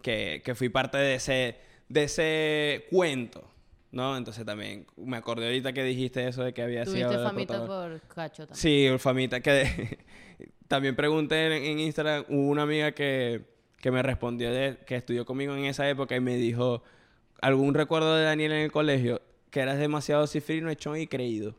[0.00, 1.56] que, que fui parte de ese,
[1.90, 3.42] de ese cuento,
[3.90, 4.16] ¿no?
[4.16, 7.08] Entonces también me acordé ahorita que dijiste eso de que había sido...
[7.08, 8.56] Tuviste famita por cacho también.
[8.56, 9.40] Sí, famita.
[9.40, 9.98] Que
[10.68, 13.42] también pregunté en, en Instagram, hubo una amiga que,
[13.80, 16.84] que me respondió de, que estudió conmigo en esa época y me dijo,
[17.42, 19.20] ¿algún recuerdo de Daniel en el colegio?
[19.50, 21.56] Que eras demasiado cifrino, echón y creído.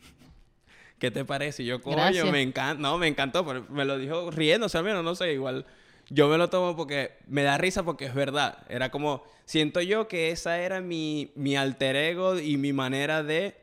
[0.98, 1.64] ¿Qué te parece?
[1.64, 2.80] Y yo, coño, me encanta.
[2.80, 5.66] No, me encantó, pero me lo dijo riéndose al menos, no sé, igual.
[6.14, 8.58] Yo me lo tomo porque me da risa porque es verdad.
[8.68, 13.56] Era como, siento yo que esa era mi, mi alter ego y mi manera de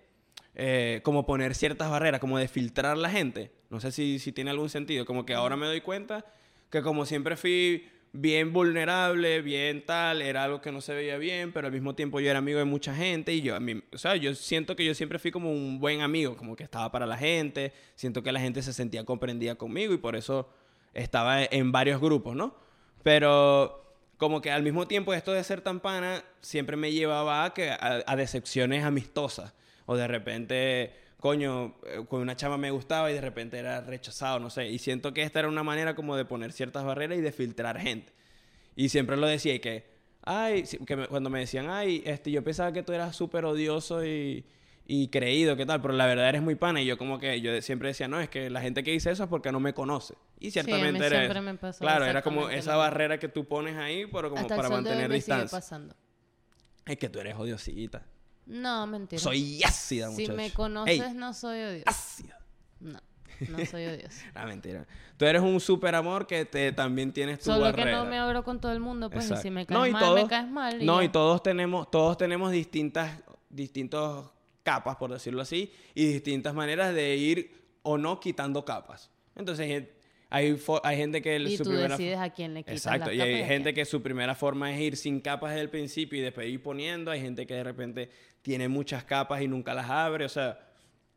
[0.55, 3.51] eh, como poner ciertas barreras, como de filtrar la gente.
[3.69, 5.05] No sé si, si tiene algún sentido.
[5.05, 6.25] Como que ahora me doy cuenta
[6.71, 11.51] que como siempre fui bien vulnerable, bien tal, era algo que no se veía bien,
[11.51, 13.99] pero al mismo tiempo yo era amigo de mucha gente y yo, a mí, o
[13.99, 17.05] sea, yo siento que yo siempre fui como un buen amigo, como que estaba para
[17.05, 20.49] la gente, siento que la gente se sentía comprendida conmigo y por eso
[20.93, 22.56] estaba en varios grupos, ¿no?
[23.04, 23.80] Pero
[24.17, 27.71] como que al mismo tiempo esto de ser tan pana siempre me llevaba a, que,
[27.71, 29.54] a, decepciones amistosas.
[29.86, 34.39] O de repente, coño, eh, con una chama me gustaba y de repente era rechazado,
[34.39, 34.67] no sé.
[34.67, 37.80] Y siento que esta era una manera como de poner ciertas barreras y de filtrar
[37.80, 38.12] gente.
[38.75, 39.86] Y siempre lo decía y que,
[40.23, 44.45] ay, que cuando me decían, ay, este, yo pensaba que tú eras súper odioso y,
[44.91, 45.82] y creído, ¿qué tal?
[45.84, 46.82] Pero la verdad eres muy pana.
[46.82, 49.23] Y yo como que, yo siempre decía, no, es que la gente que dice eso
[49.23, 50.15] es porque no me conoce.
[50.39, 51.41] Y ciertamente era siempre eso.
[51.43, 54.58] me pasó Claro, era como esa barrera que tú pones ahí, pero como Hasta el
[54.58, 55.58] para sol de hoy mantener me sigue distancia.
[55.60, 55.95] pasando.
[56.88, 58.04] Es que tú eres odiosita.
[58.47, 59.21] No, mentira.
[59.21, 60.36] Soy ácida, Si muchacho.
[60.36, 61.84] me conoces, Ey, no soy odiosa.
[61.91, 62.39] ácida.
[62.80, 62.99] No,
[63.47, 64.25] no soy odiosa.
[64.34, 64.88] Ah, mentira.
[65.17, 68.43] Tú eres un super amor que te, también tienes tu Solo que no me abro
[68.43, 69.43] con todo el mundo, pues, y Exacto.
[69.43, 70.82] si me caes No, mal, todos- me caes mal.
[70.82, 71.06] y No, ya.
[71.06, 73.19] y todos tenemos, todos tenemos distintas,
[73.52, 74.32] distintos
[74.63, 79.10] capas, por decirlo así, y distintas maneras de ir o no quitando capas.
[79.36, 79.89] Entonces, hay,
[80.30, 83.15] hay, hay gente que Y su tú primera decides a quién le quitas Exacto, las
[83.15, 86.22] y hay gente que su primera forma es ir sin capas desde el principio y
[86.22, 87.10] después ir poniendo.
[87.12, 88.10] Hay gente que de repente
[88.41, 90.26] tiene muchas capas y nunca las abre.
[90.26, 90.60] O sea,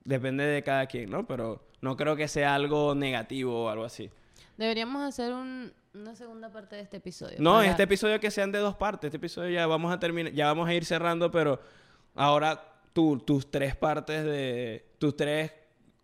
[0.05, 1.27] depende de cada quien, ¿no?
[1.27, 4.09] Pero no creo que sea algo negativo o algo así.
[4.57, 7.37] Deberíamos hacer un- una segunda parte de este episodio.
[7.41, 9.09] No, para- este episodio que sean de dos partes.
[9.09, 11.61] Este episodio ya vamos a terminar, ya vamos a ir cerrando, pero
[12.15, 15.53] ahora tú, tus tres partes de, tus tres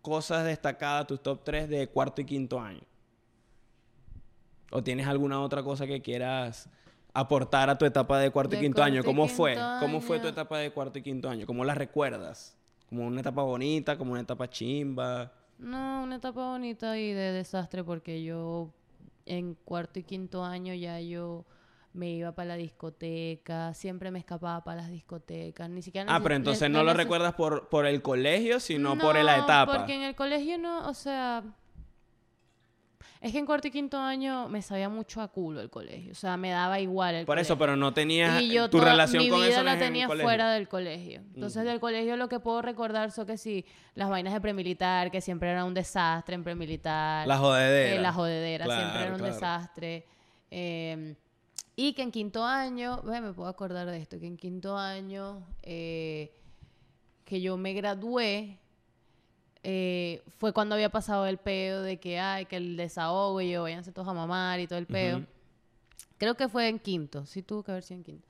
[0.01, 2.81] cosas destacadas, tus top tres de cuarto y quinto año.
[4.71, 6.69] ¿O tienes alguna otra cosa que quieras
[7.13, 9.01] aportar a tu etapa de cuarto y quinto año?
[9.01, 9.57] cuarto ¿Cómo fue?
[9.79, 11.45] ¿Cómo fue tu etapa de cuarto y quinto año?
[11.45, 12.55] ¿Cómo la recuerdas?
[12.87, 13.97] ¿Como una etapa bonita?
[13.97, 15.31] ¿Como una etapa chimba?
[15.57, 18.71] No, una etapa bonita y de desastre porque yo
[19.25, 21.45] en cuarto y quinto año ya yo
[21.93, 26.13] me iba para la discoteca, siempre me escapaba para las discotecas, ni siquiera...
[26.13, 29.77] Ah, pero entonces no lo recuerdas por, por el colegio, sino por la etapa.
[29.77, 31.43] porque en el colegio no, o sea...
[33.21, 36.15] Es que en cuarto y quinto año me sabía mucho a culo el colegio, o
[36.15, 39.21] sea, me daba igual el Por eso, pero no tenías y yo tu toda relación
[39.21, 41.21] mi con vida eso la tenía fuera del colegio.
[41.35, 45.19] Entonces, del colegio lo que puedo recordar son que sí, las vainas de premilitar, que
[45.19, 47.27] siempre era un desastre en premilitar.
[47.27, 47.95] La jodedera.
[47.95, 49.33] Eh, la jodedera, siempre era un claro.
[49.33, 50.05] desastre.
[50.49, 51.15] Eh,
[51.81, 55.47] y que en quinto año, ve, me puedo acordar de esto, que en quinto año
[55.63, 56.29] eh,
[57.23, 58.59] que yo me gradué,
[59.63, 63.63] eh, fue cuando había pasado el peo de que, ay, que el desahogo y yo,
[63.63, 65.19] váyanse todos a mamar y todo el peo.
[65.19, 65.27] Ujú.
[66.17, 68.27] Creo que fue en quinto, sí tuvo que haber sido en quinto.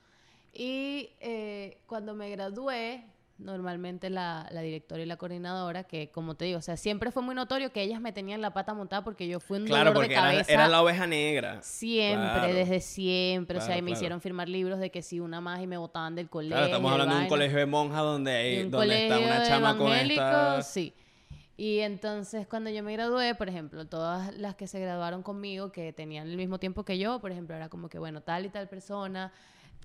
[0.53, 3.03] Y eh, cuando me gradué,
[3.39, 7.23] normalmente la, la directora y la coordinadora, que como te digo, o sea, siempre fue
[7.23, 9.93] muy notorio que ellas me tenían la pata montada porque yo fui un dolor de
[9.93, 10.51] porque era, cabeza.
[10.53, 11.61] era la oveja negra.
[11.61, 12.53] Siempre, Claro.
[12.53, 13.57] desde siempre.
[13.57, 16.15] o sea, y me hicieron firmar libros de que si una más y me botaban
[16.15, 16.55] del colegio.
[16.57, 19.39] Claro, estamos hablando de un colegio de monjas donde, Y hay, un donde está una
[19.39, 20.61] de chama con esta...
[20.61, 20.93] Sí.
[21.55, 25.91] Y entonces cuando yo me gradué, por ejemplo, todas las que se graduaron conmigo, que
[25.91, 28.69] tenían el mismo tiempo que yo, por ejemplo, era como que, bueno, tal y tal
[28.69, 29.33] persona,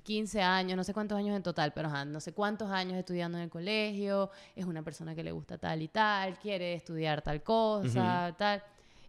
[0.04, 3.38] 15 años, no sé cuántos años en total, pero ajá, no sé cuántos años estudiando
[3.38, 7.42] en el colegio, es una persona que le gusta tal y tal, quiere estudiar tal
[7.42, 8.62] cosa, tal.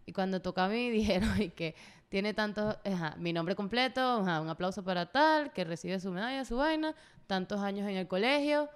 [0.06, 1.74] Y cuando tocó a mí, dijeron y que
[2.08, 6.44] tiene tantos, ajá, mi nombre completo, ajá, un aplauso para tal, que recibe su medalla,
[6.44, 6.94] su vaina,
[7.26, 8.68] tantos años en el colegio,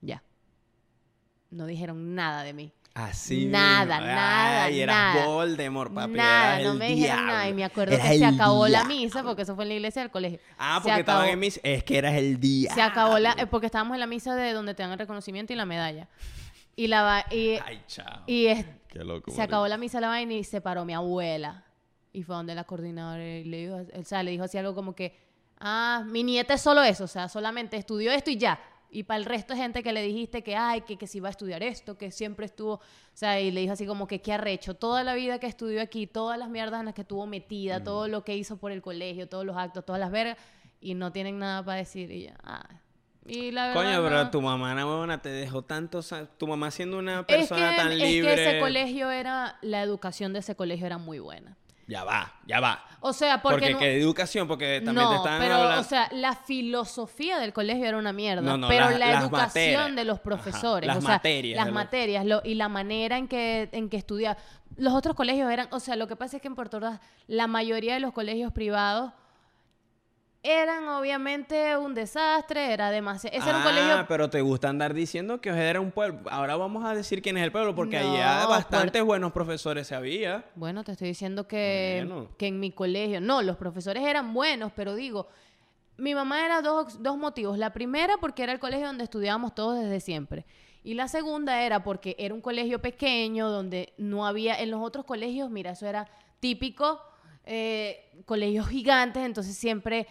[0.00, 0.22] ya.
[1.50, 2.72] No dijeron nada de mí.
[2.92, 4.12] Así Nada, mismo.
[4.12, 5.26] nada, Ay, eras nada.
[5.26, 6.12] Voldemort, papi.
[6.12, 7.48] nada, eras no el me dijeron nada.
[7.48, 10.02] Y me acuerdo Eras que se acabó la misa, porque eso fue en la iglesia
[10.02, 10.40] del colegio.
[10.58, 11.60] Ah, porque estaban en misa.
[11.62, 12.74] Es que eras el día.
[12.74, 13.32] Se acabó la...
[13.38, 16.08] eh, porque estábamos en la misa de donde te dan el reconocimiento y la medalla.
[16.74, 17.02] Y la...
[17.02, 18.22] va- Y, Ay, chao.
[18.26, 19.30] y es- Qué loco.
[19.30, 21.64] se acabó la misa la vaina y se paró mi abuela.
[22.12, 24.96] Y fue donde la coordinadora y le dijo, o sea, le dijo así algo como
[24.96, 25.16] que,
[25.60, 28.58] ah, mi nieta es solo eso, o sea, solamente estudió esto y ya.
[28.92, 31.28] Y para el resto de gente que le dijiste que, ay, que, que si va
[31.28, 32.80] a estudiar esto, que siempre estuvo, o
[33.14, 36.06] sea, y le dijo así como que, qué arrecho, toda la vida que estudió aquí,
[36.08, 37.84] todas las mierdas en las que estuvo metida, Mm.
[37.84, 40.36] todo lo que hizo por el colegio, todos los actos, todas las vergas,
[40.80, 42.10] y no tienen nada para decir.
[42.10, 42.68] Y ya, ah.
[43.26, 44.30] Y la verdad, Coño, pero no.
[44.30, 46.02] tu mamá, una huevona, te dejó tanto...
[46.02, 48.34] sa- Tu mamá siendo una es persona que, tan es libre...
[48.34, 51.56] que ese colegio era, la educación de ese colegio era muy buena.
[51.90, 52.84] Ya va, ya va.
[53.00, 53.78] O sea, porque, Porque no...
[53.80, 55.80] que educación, porque también te están pero, hablando...
[55.80, 58.42] o sea, la filosofía del colegio era una mierda.
[58.42, 59.96] No, no, pero la educación materias.
[59.96, 63.26] de los Ajá, profesores, las o sea, materias las materias lo- y la manera en
[63.26, 64.36] que, en que estudiar.
[64.76, 67.48] Los otros colegios eran, o sea, lo que pasa es que en Puerto Ordaz la
[67.48, 69.12] mayoría de los colegios privados
[70.42, 73.36] eran obviamente un desastre, era demasiado...
[73.36, 74.04] Ese era un Ah, colegio...
[74.08, 76.20] pero te gusta andar diciendo que Ojeda era un pueblo.
[76.30, 79.86] Ahora vamos a decir quién es el pueblo, porque No, allá por- bastantes buenos profesores
[79.86, 80.44] se había.
[80.54, 82.28] Bueno, te estoy diciendo que, Bueno.
[82.38, 85.28] que en mi colegio, no, los profesores eran buenos, pero digo,
[85.98, 87.58] mi mamá era dos, dos motivos.
[87.58, 90.46] La primera porque era el colegio donde estudiábamos todos desde siempre.
[90.82, 95.04] Y la segunda era porque era un colegio pequeño donde no había, en los otros
[95.04, 96.08] colegios, mira, eso era
[96.40, 96.98] típico,
[97.44, 100.06] eh, colegios gigantes, entonces siempre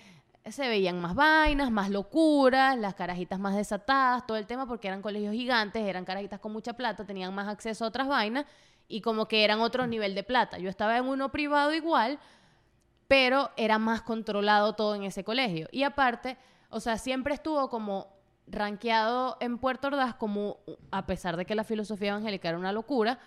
[0.51, 5.01] se veían más vainas, más locuras, las carajitas más desatadas, todo el tema porque eran
[5.01, 8.45] colegios gigantes, eran carajitas con mucha plata, tenían más acceso a otras vainas
[8.88, 10.57] y como que eran otro nivel de plata.
[10.57, 12.19] Yo estaba en uno privado igual,
[13.07, 15.67] pero era más controlado todo en ese colegio.
[15.71, 16.38] Y aparte,
[16.69, 18.07] o sea, siempre estuvo como
[18.47, 20.57] rankeado en Puerto Ordaz como,
[20.91, 23.19] a pesar de que la filosofía evangélica era una locura,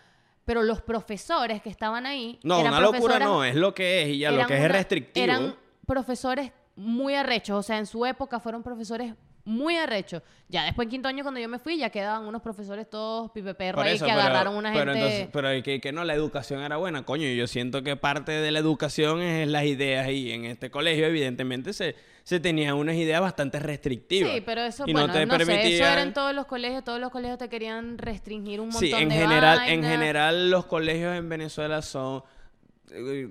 [0.45, 2.41] pero los profesores que estaban ahí...
[2.43, 4.69] No, eran una locura no, es lo que es y ya lo que es una-
[4.69, 5.23] restrictivo.
[5.25, 5.55] Eran
[5.87, 10.23] profesores muy arrechos, o sea, en su época fueron profesores muy arrechos.
[10.49, 13.81] Ya después en quinto año cuando yo me fui ya quedaban unos profesores todos pipeperro
[13.81, 14.99] ahí que pero- agarraron una pero gente...
[15.09, 17.27] entonces- pero que, que no, la educación era buena, coño.
[17.27, 21.07] y Yo siento que parte de la educación es las ideas y en este colegio
[21.07, 24.33] evidentemente se, se tenían unas ideas bastante restrictivas.
[24.33, 26.85] Sí, pero eso, y bueno, no no, te sé, eso era en todos los colegios,
[26.85, 30.67] todos los colegios te querían restringir un montón Sí, en de general, en general los
[30.67, 32.23] colegios en Venezuela son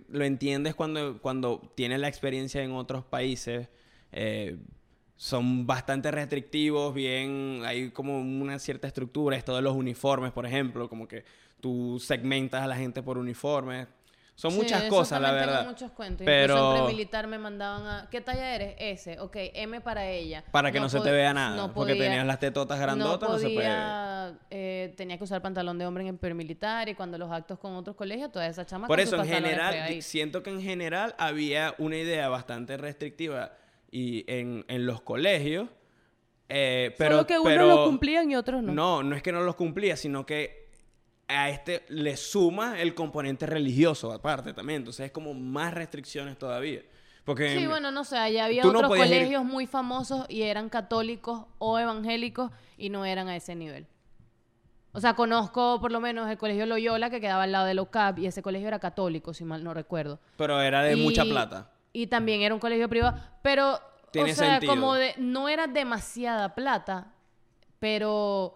[0.10, 3.68] lo entiendes cuando, cuando tienes la experiencia en otros países.
[4.12, 4.58] eh,
[5.22, 10.90] son bastante restrictivos, bien, hay como una cierta estructura, esto de los uniformes, por ejemplo,
[10.90, 11.24] como que
[11.60, 13.88] tú segmentas a la gente por uniformes.
[14.34, 15.70] Son Sí, muchas cosas, la también tengo verdad.
[15.72, 16.26] muchos cuentos.
[16.26, 18.10] Pero- Incluso en premilitar me mandaban a...
[18.10, 18.76] ¿Qué talla eres?
[18.80, 19.20] S.
[19.20, 20.44] Ok, M para ella.
[20.52, 23.36] Para que no, se te vea nada, no porque podía- tenías las tetotas grandotas, no,
[23.36, 26.96] no se puede podía, eh, tenía que usar pantalón de hombre en el permilitar y
[26.96, 30.50] cuando los actos con otros colegios, toda esa chama Por eso, en general, siento que
[30.50, 33.52] en general había una idea bastante restrictiva
[33.92, 35.68] y en, en los colegios.
[36.50, 38.74] eh, pero, Solo que unos pero- lo cumplían y otros no.
[38.74, 40.61] No, no es que no los cumplía, sino que
[41.32, 44.78] a este le suma el componente religioso aparte también.
[44.82, 46.82] Entonces es como más restricciones todavía.
[47.24, 50.70] Porque Sí, bueno, no sé, allá había no otros ir- colegios muy famosos y eran
[50.70, 53.86] católicos o evangélicos y no eran a ese nivel.
[54.94, 58.20] O sea, conozco por lo menos el colegio Loyola que quedaba al lado de LOCAP
[58.20, 60.20] y ese colegio era católico, si mal no recuerdo.
[60.36, 61.72] pero era de Y- mucha plata.
[61.94, 63.80] Y también era un colegio privado, pero
[64.12, 64.74] Tiene o sea, sentido.
[64.74, 67.14] como de no era demasiada plata,
[67.80, 68.56] pero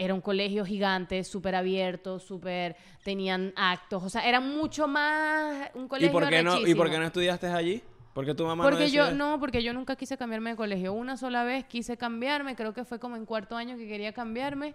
[0.00, 5.84] era un colegio gigante, súper abierto, súper tenían actos, o sea, era mucho más un
[5.84, 7.82] ¿Y colegio por, qué no, ¿Y por qué no estudiaste allí?
[8.14, 9.18] Porque tu mamá no Porque yo, decide?
[9.18, 10.94] no, porque yo nunca quise cambiarme de colegio.
[10.94, 14.74] Una sola vez quise cambiarme, creo que fue como en cuarto año que quería cambiarme.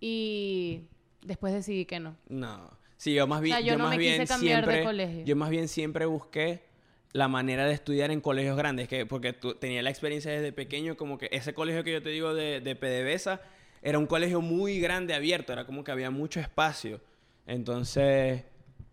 [0.00, 0.82] Y
[1.22, 2.16] después decidí que no.
[2.28, 2.70] No.
[2.96, 5.24] Sí, yo más bien, sea, yo no más me bien quise cambiar de siempre, colegio.
[5.24, 6.64] yo más bien siempre busqué
[7.12, 10.96] la manera de estudiar en colegios grandes, que porque tú, tenía la experiencia desde pequeño,
[10.96, 13.40] como que ese colegio que yo te digo de, de PDVSA
[13.82, 17.00] era un colegio muy grande, abierto, era como que había mucho espacio.
[17.46, 18.44] Entonces,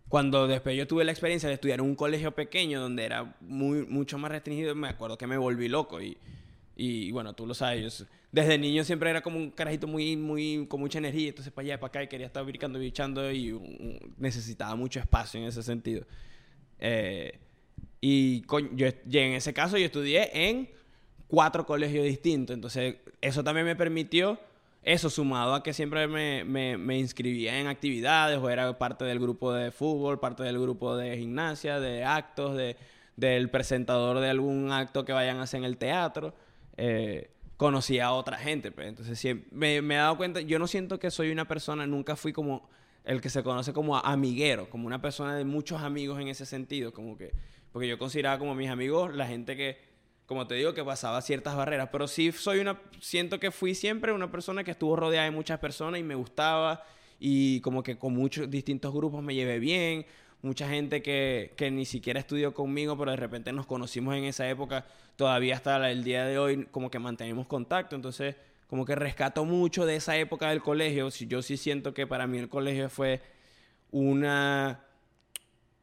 [0.09, 3.85] cuando después yo tuve la experiencia de estudiar en un colegio pequeño donde era muy,
[3.85, 6.17] mucho más restringido, me acuerdo que me volví loco y,
[6.75, 10.67] y bueno, tú lo sabes, yo desde niño siempre era como un carajito muy, muy,
[10.67, 13.97] con mucha energía, entonces para allá, para acá, y quería estar brincando bichando y um,
[14.17, 16.05] necesitaba mucho espacio en ese sentido.
[16.79, 17.39] Eh,
[17.99, 20.69] y coño, yo, en ese caso yo estudié en
[21.27, 24.39] cuatro colegios distintos, entonces eso también me permitió,
[24.89, 29.19] eso sumado a que siempre me, me, me inscribía en actividades o era parte del
[29.19, 32.77] grupo de fútbol, parte del grupo de gimnasia, de actos, de,
[33.17, 36.33] del presentador de algún acto que vayan a hacer en el teatro.
[36.77, 38.87] Eh, conocí a otra gente, pues.
[38.87, 42.15] Entonces siem- me, me he dado cuenta, yo no siento que soy una persona, nunca
[42.15, 42.69] fui como
[43.03, 46.93] el que se conoce como amiguero, como una persona de muchos amigos en ese sentido,
[46.93, 47.33] como que,
[47.73, 49.77] porque yo consideraba como mis amigos la gente que,
[50.27, 54.11] como te digo, que pasaba ciertas barreras, pero sí soy una, siento que fui siempre
[54.11, 56.83] una persona que estuvo rodeada de muchas personas y me gustaba.
[57.19, 60.05] Y como que con muchos distintos grupos me llevé bien,
[60.41, 64.47] mucha gente que, que ni siquiera estudió conmigo, pero de repente nos conocimos en esa
[64.47, 64.85] época,
[65.15, 68.35] todavía hasta el día de hoy como que mantenemos contacto, entonces
[68.67, 72.37] como que rescato mucho de esa época del colegio, yo sí siento que para mí
[72.37, 73.21] el colegio fue
[73.91, 74.86] una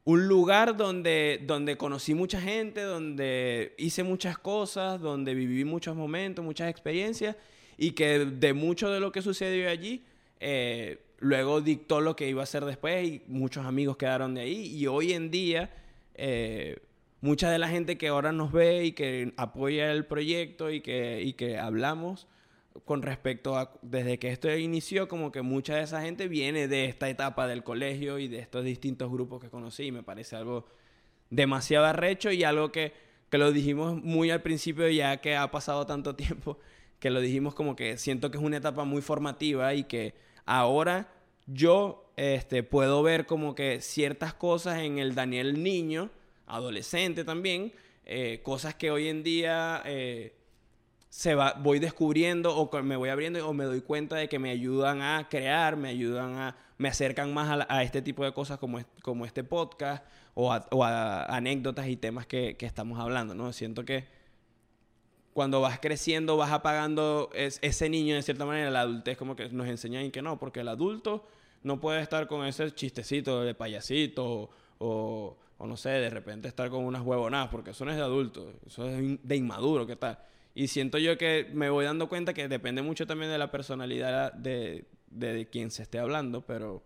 [0.05, 6.45] un lugar donde, donde conocí mucha gente, donde hice muchas cosas, donde viví muchos momentos,
[6.45, 7.37] muchas experiencias
[7.79, 10.05] y que de mucho de lo que sucedió allí,
[10.41, 14.77] eh, luego dictó lo que iba a hacer después y muchos amigos quedaron de ahí.
[14.77, 15.71] Y hoy en día
[16.15, 16.77] eh,
[17.23, 21.23] mucha de la gente que ahora nos ve y que apoya el proyecto y que,
[21.23, 22.29] y que hablamos
[22.85, 26.87] con respecto a desde que esto inició, como que mucha de esa gente viene de
[26.87, 29.85] esta etapa del colegio y de estos distintos grupos que conocí.
[29.85, 30.67] Y me parece algo
[31.31, 32.93] demasiado arrecho y algo que,
[33.31, 36.59] que lo dijimos muy al principio, ya que ha pasado tanto tiempo,
[36.99, 41.13] que lo dijimos como que siento que es una etapa muy formativa y que ahora
[41.47, 46.11] yo este, puedo ver como que ciertas cosas en el Daniel niño,
[46.47, 47.73] adolescente también,
[48.05, 49.81] eh, cosas que hoy en día...
[49.87, 50.35] eh,
[51.17, 54.51] se va, voy descubriendo o me voy abriendo o me doy cuenta de que me
[54.51, 58.33] ayudan a crear, me ayudan a, me acercan más a, la- a este tipo de
[58.33, 63.53] cosas como, como este podcast o a, anécdotas y temas que, que estamos hablando, ¿no?
[63.53, 64.07] Siento que
[65.35, 69.49] cuando vas creciendo vas apagando es- ese niño de cierta manera, la adultez como que
[69.51, 71.25] nos enseñan que no, porque el adulto
[71.63, 76.49] no puede estar con ese chistecito de payasito o, o, o no sé, de repente
[76.49, 79.95] estar con unas huevonadas, porque eso no es de adulto, eso es de inmaduro, ¿qué
[79.95, 80.19] tal?
[80.55, 84.33] Y siento yo que me voy dando cuenta que depende mucho también de la personalidad
[84.33, 86.85] de, de, quien se esté hablando, pero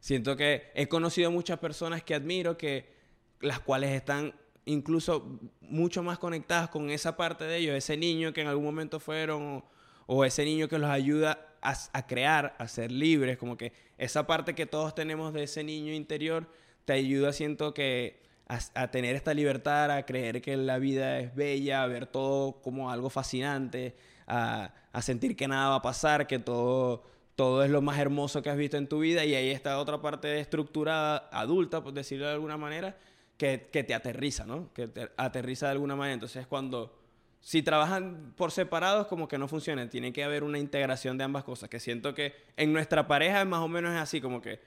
[0.00, 2.92] siento que he conocido muchas personas que admiro, que
[3.40, 4.34] las cuales están
[4.66, 9.00] incluso mucho más conectadas con esa parte de ellos, ese niño que en algún momento
[9.00, 9.70] fueron, o,
[10.06, 14.26] o ese niño que los ayuda a, a crear, a ser libres, como que esa
[14.26, 16.46] parte que todos tenemos de ese niño interior
[16.84, 21.82] te ayuda, siento que a, tener esta libertad, a creer que la vida es bella,
[21.82, 26.38] a ver todo como algo fascinante, a, a sentir que nada va a pasar, que
[26.38, 27.04] todo,
[27.36, 30.00] todo es lo más hermoso que has visto en tu vida y ahí está otra
[30.00, 32.96] parte estructurada, adulta, por decirlo de alguna manera,
[33.38, 34.72] que, que te aterriza, ¿no?
[34.72, 36.14] Que te aterriza de alguna manera.
[36.14, 36.96] Entonces cuando,
[37.40, 41.44] si trabajan por separados, como que no funciona, tiene que haber una integración de ambas
[41.44, 44.60] cosas, que siento que en nuestra pareja más o menos es así, como que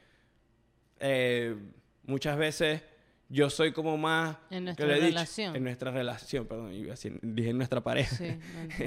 [0.99, 1.55] eh,
[2.03, 2.81] muchas veces
[3.29, 4.37] yo soy como más...
[4.49, 5.05] En ¿qué nuestra he dicho?
[5.07, 5.55] relación.
[5.55, 6.71] En nuestra relación, perdón,
[7.21, 8.15] dije en nuestra pareja.
[8.15, 8.25] Sí,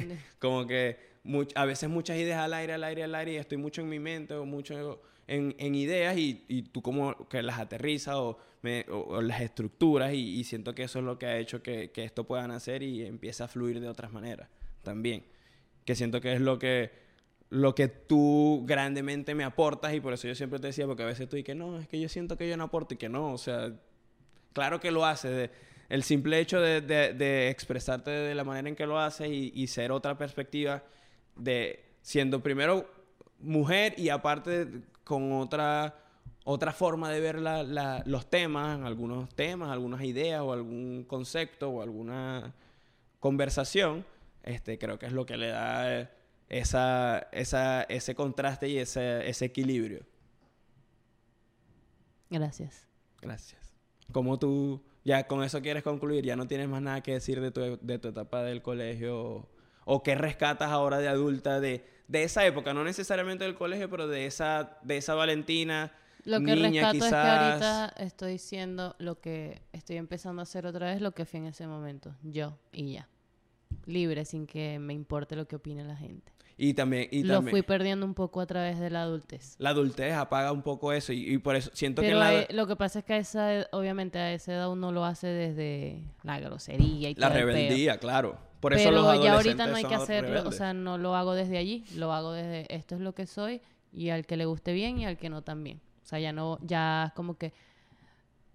[0.07, 3.37] no como que much- a veces muchas ideas al aire, al aire, al aire, y
[3.37, 7.43] estoy mucho en mi mente o mucho en, en ideas y, y tú como que
[7.43, 11.19] las aterrizas o, me- o- o las estructuras y, y siento que eso es lo
[11.19, 14.49] que ha hecho que, que esto pueda nacer y empiece a fluir de otras maneras
[14.83, 15.25] también.
[15.85, 16.91] Que siento que es lo que,
[17.51, 21.07] lo que tú grandemente me aportas y por eso yo siempre te decía, porque a
[21.07, 23.09] veces tú y que no, es que yo siento que yo no aporto y que
[23.09, 23.73] no, o sea,
[24.53, 25.31] Claro que lo haces.
[25.31, 25.51] de-
[25.89, 29.51] el simple hecho de, de- de expresarte de la manera en que lo haces y,
[29.55, 30.85] y ser otra perspectiva
[31.35, 32.89] de siendo primero
[33.41, 34.69] mujer y aparte
[35.05, 35.97] con otra
[36.45, 41.69] otra forma de ver la- la- los temas, algunos temas, algunas ideas o algún concepto
[41.71, 42.55] o alguna
[43.21, 44.05] conversación,
[44.43, 46.09] este, creo que es lo que le da eh,
[46.49, 50.01] esa, esa, ese contraste y ese, ese equilibrio.
[52.31, 52.87] Gracias.
[53.21, 53.60] Gracias.
[54.13, 56.25] ¿Cómo tú, ya con eso quieres concluir?
[56.25, 59.49] ¿Ya no tienes más nada que decir de tu, de tu etapa del colegio?
[59.85, 64.09] ¿O qué rescatas ahora de adulta de, de esa época, no necesariamente del colegio, pero
[64.09, 65.93] de esa, de esa Valentina.
[66.25, 67.63] Lo que niña, rescato es que quizás.
[67.63, 71.47] ahorita estoy siendo lo que estoy empezando a hacer otra vez, lo que fui en
[71.47, 72.17] ese momento.
[72.25, 73.09] Yo y ya.
[73.87, 76.33] Libre, sin que me importe lo que opine la gente.
[76.63, 79.55] Y también, y lo también fui perdiendo un poco a través de la adultez.
[79.59, 81.13] la adultez apaga un poco eso.
[81.15, 83.55] Y, y por eso siento que la, eh, lo que pasa es que a esa,
[83.55, 88.37] ed- obviamente a esa edad uno lo hace desde la grosería y la rebeldía, claro.
[88.61, 91.15] Por eso Pero los ya adolescentes ahorita no hay que hacerlo, o sea, no lo
[91.17, 94.45] hago desde allí, lo hago desde esto es lo que soy y al que le
[94.45, 95.81] guste bien y al que no también.
[96.03, 97.55] O sea, ya no, ya es como que,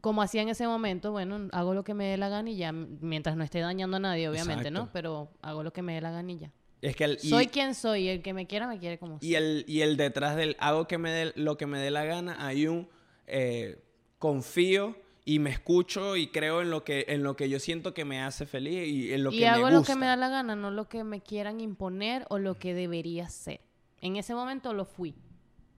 [0.02, 2.72] como hacía en ese momento, bueno, hago lo que me dé la gana y ya,
[2.72, 4.90] mientras no esté dañando a nadie, obviamente, ¿no?
[4.94, 6.52] Pero hago lo que me dé la gana y ya.
[6.82, 9.20] Es que el, y, soy quien soy y el que me quiera, me quiere como
[9.20, 9.30] soy.
[9.30, 12.06] y el, y el detrás del hago que me dé lo que me dé la
[12.06, 12.88] gana, hay un
[13.28, 13.80] eh,
[14.20, 18.06] confío y me escucho y creo en lo que en lo que yo siento que
[18.06, 20.30] me hace feliz y en lo y que hago me lo que me da la
[20.30, 23.62] gana, no lo que me quieran imponer o lo que debería ser.
[24.02, 25.16] En ese momento lo fui.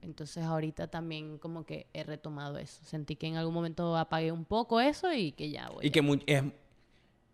[0.02, 2.84] Entonces ahorita también como que he retomado eso.
[2.84, 5.86] Sentí que en algún momento apagué un poco eso y que ya voy.
[5.86, 6.42] Y que es,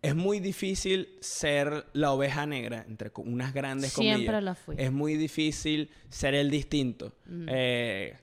[0.05, 4.43] es muy difícil ser la oveja negra, entre unas grandes Siempre comillas.
[4.43, 4.75] la fui.
[4.77, 7.13] Es muy difícil ser el distinto.
[7.47, 8.15] Eh,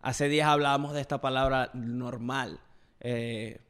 [0.00, 2.60] hace días hablábamos de esta palabra normal.
[3.00, 3.60] Eh,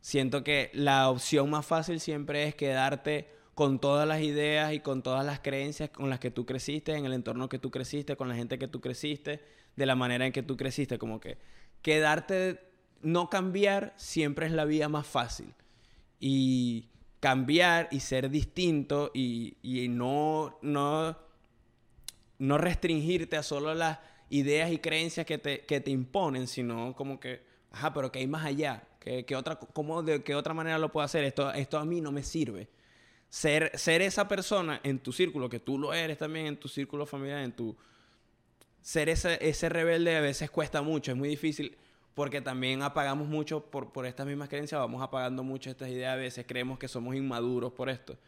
[0.00, 5.02] siento que la opción más fácil siempre es quedarte con todas las ideas y con
[5.02, 8.28] todas las creencias con las que tú creciste, en el entorno que tú creciste, con
[8.28, 9.42] la gente que tú creciste,
[9.74, 10.98] de la manera en que tú creciste.
[10.98, 11.38] Como que
[11.82, 12.60] quedarte,
[13.02, 15.52] no cambiar, siempre es la vía más fácil.
[16.20, 16.91] Y
[17.22, 21.16] cambiar y ser distinto y, y no, no,
[22.40, 27.20] no restringirte a solo las ideas y creencias que te, que te imponen, sino como
[27.20, 28.82] que, ajá, pero que hay más allá.
[28.98, 31.22] ¿Qué, qué otra, cómo, ¿De qué otra manera lo puedo hacer?
[31.22, 32.68] Esto, esto a mí no me sirve.
[33.28, 37.06] Ser, ser esa persona en tu círculo, que tú lo eres también en tu círculo
[37.06, 37.76] familiar, en tu...
[38.80, 41.78] Ser ese, ese rebelde a veces cuesta mucho, es muy difícil,
[42.14, 46.16] porque también apagamos mucho por, por estas mismas creencias, vamos apagando mucho estas ideas, a
[46.16, 48.18] veces creemos que somos inmaduros por esto.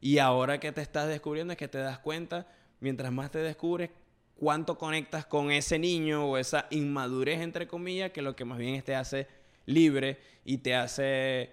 [0.00, 2.46] Y ahora que te estás descubriendo es que te das cuenta,
[2.80, 3.90] mientras más te descubres,
[4.36, 8.80] cuánto conectas con ese niño o esa inmadurez, entre comillas, que lo que más bien
[8.82, 9.26] te hace
[9.66, 11.50] libre y te hace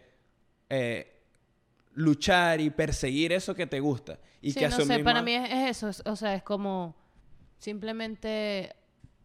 [0.69, 1.11] eh,
[1.93, 4.17] luchar y perseguir eso que te gusta.
[4.41, 6.15] Y Sí, que a no su sé, misma- para mí es, es eso, es- o
[6.15, 6.95] sea, es como
[7.59, 8.73] simplemente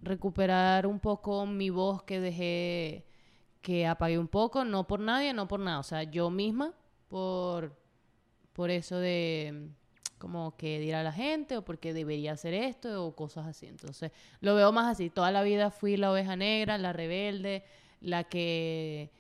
[0.01, 3.07] recuperar un poco mi voz que dejé,
[3.63, 6.73] que apagué un poco, no por nadie, no por nada, o sea, yo misma,
[7.09, 7.77] por,
[8.53, 9.69] por eso de
[10.19, 13.67] como que dirá la gente o porque debería hacer esto o cosas así.
[13.67, 15.11] Entonces, lo veo más así.
[15.11, 17.65] Toda la vida fui la oveja negra, la rebelde,
[18.01, 19.11] la que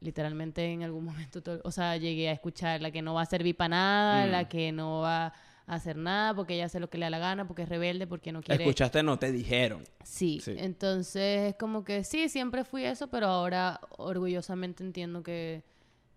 [0.00, 3.26] literalmente en algún momento, todo- o sea, llegué a escuchar la que no va a
[3.26, 4.30] servir para nada, Mm.
[4.30, 5.32] la que no va
[5.66, 8.30] hacer nada porque ella hace lo que le da la gana, porque es rebelde, porque
[8.32, 8.62] no quiere...
[8.62, 9.82] Escuchaste, no te dijeron.
[10.04, 10.54] Sí, Sí.
[10.58, 15.64] entonces es como que sí, siempre fui eso, pero ahora orgullosamente entiendo que,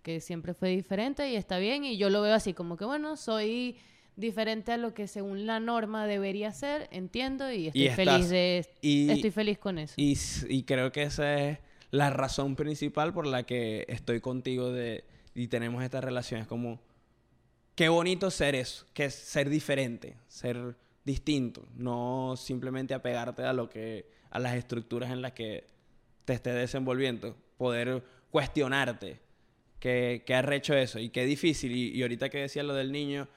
[0.03, 3.15] que siempre fue diferente y está bien y yo lo veo así como que bueno,
[3.17, 3.77] soy
[4.15, 8.29] diferente a lo que según la norma debería ser, entiendo y estoy Y estás- feliz
[8.29, 9.93] de y- estoy feliz con eso.
[9.97, 11.57] Y, y creo que esa es
[11.91, 16.41] la razón principal por la que estoy contigo de, y tenemos esta relación.
[16.41, 16.79] Es como,
[17.79, 20.75] qué bonito ser eso, que es ser diferente, ser
[21.05, 25.65] distinto, no simplemente apegarte a lo que, a las estructuras en las que
[26.25, 29.21] te estés desenvolviendo, poder cuestionarte
[29.79, 31.71] que, que has hecho eso y qué difícil.
[31.71, 33.29] Y, y ahorita que decía lo del niño,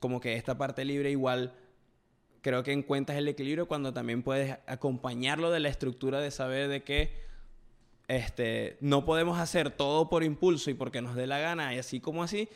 [0.00, 1.54] como que esta parte libre igual
[2.40, 6.82] creo que encuentras el equilibrio cuando también puedes acompañarlo de la estructura de saber de
[6.82, 7.12] que
[8.08, 12.00] este, no podemos hacer todo por impulso y porque nos dé la gana y así
[12.00, 12.48] como así,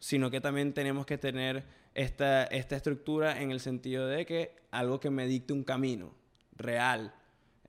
[0.00, 4.98] sino que también tenemos que tener esta, esta estructura en el sentido de que algo
[4.98, 6.12] que me dicte un camino
[6.56, 7.14] real.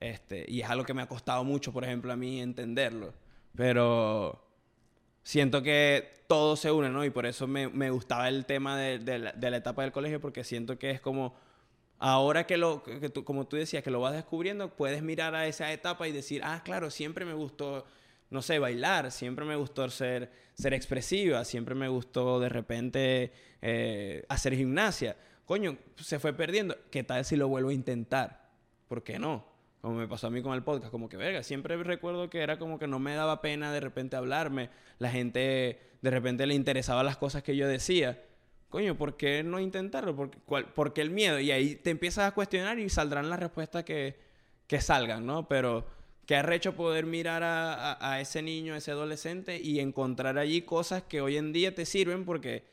[0.00, 3.14] Este, y es algo que me ha costado mucho, por ejemplo, a mí entenderlo.
[3.54, 4.44] Pero
[5.22, 7.04] siento que todo se une, ¿no?
[7.04, 9.92] Y por eso me, me gustaba el tema de, de la, de la etapa del
[9.92, 11.34] colegio, porque siento que es como,
[11.98, 15.46] ahora que lo, que tú, como tú decías, que lo vas descubriendo, puedes mirar a
[15.46, 17.84] esa etapa y decir, ah, claro, siempre me gustó,
[18.32, 24.24] no sé, bailar, siempre me gustó ser, ser expresiva, siempre me gustó de repente eh,
[24.28, 25.16] hacer gimnasia.
[25.44, 26.76] Coño, se fue perdiendo.
[26.90, 28.48] ¿Qué tal si lo vuelvo a intentar?
[28.88, 29.44] ¿Por qué no?
[29.82, 32.58] Como me pasó a mí con el podcast, como que, verga, siempre recuerdo que era
[32.58, 34.70] como que no me daba pena de repente hablarme.
[34.98, 38.24] La gente de repente le interesaba las cosas que yo decía.
[38.70, 40.16] Coño, ¿por qué no intentarlo?
[40.16, 41.38] ¿Por, cuál, por qué el miedo?
[41.38, 44.18] Y ahí te empiezas a cuestionar y saldrán las respuestas que,
[44.66, 45.46] que salgan, ¿no?
[45.48, 45.84] Pero
[46.26, 51.20] qué arrecho poder mirar a, ese niño, a ese adolescente y encontrar allí cosas que
[51.20, 52.64] hoy en día te sirven porque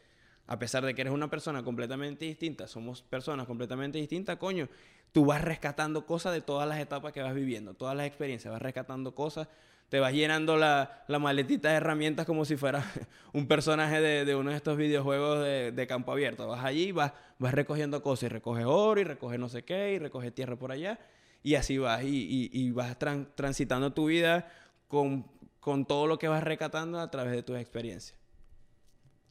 [0.47, 4.67] a pesar de que eres una persona completamente distinta, somos personas completamente distintas, coño,
[5.11, 8.61] tú vas rescatando cosas de todas las etapas que vas viviendo, todas las experiencias, vas
[8.61, 9.47] rescatando cosas,
[9.89, 12.83] te vas llenando la, maletita de herramientas como si fuera
[13.33, 16.47] un personaje de, uno de estos videojuegos de, de campo abierto.
[16.47, 19.99] Vas allí, vas, vas recogiendo cosas, y recoges oro, y recoges no sé qué, y
[19.99, 20.99] recoges tierra por allá,
[21.43, 24.51] y así vas, y, y- y vas tran- transitando tu vida
[24.87, 25.25] con,
[25.59, 28.17] con todo lo que vas rescatando a través de tus experiencias.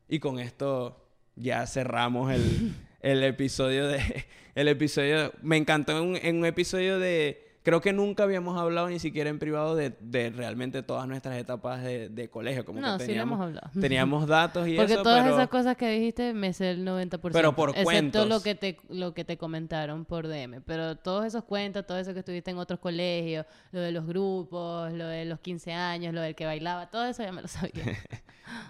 [0.09, 1.07] Y con esto
[1.37, 4.27] ya cerramos el, el episodio de...
[4.55, 5.33] El episodio...
[5.43, 7.48] Me encantó en un, en un episodio de...
[7.69, 11.83] Creo que nunca habíamos hablado ni siquiera en privado de, de realmente todas nuestras etapas
[11.83, 12.65] de, de colegio.
[12.65, 13.71] Como No, que sí teníamos, hemos hablado.
[13.81, 15.35] teníamos datos y Porque eso, todas pero...
[15.37, 17.31] esas cosas que dijiste me sé el 90%.
[17.33, 18.29] Pero por excepto cuentos.
[18.29, 22.15] lo que te lo que te comentaron por DM, pero todos esos cuentos, todo eso
[22.15, 26.23] que estuviste en otros colegios, lo de los grupos, lo de los 15 años, lo
[26.23, 27.85] del que bailaba, todo eso ya me lo sabía.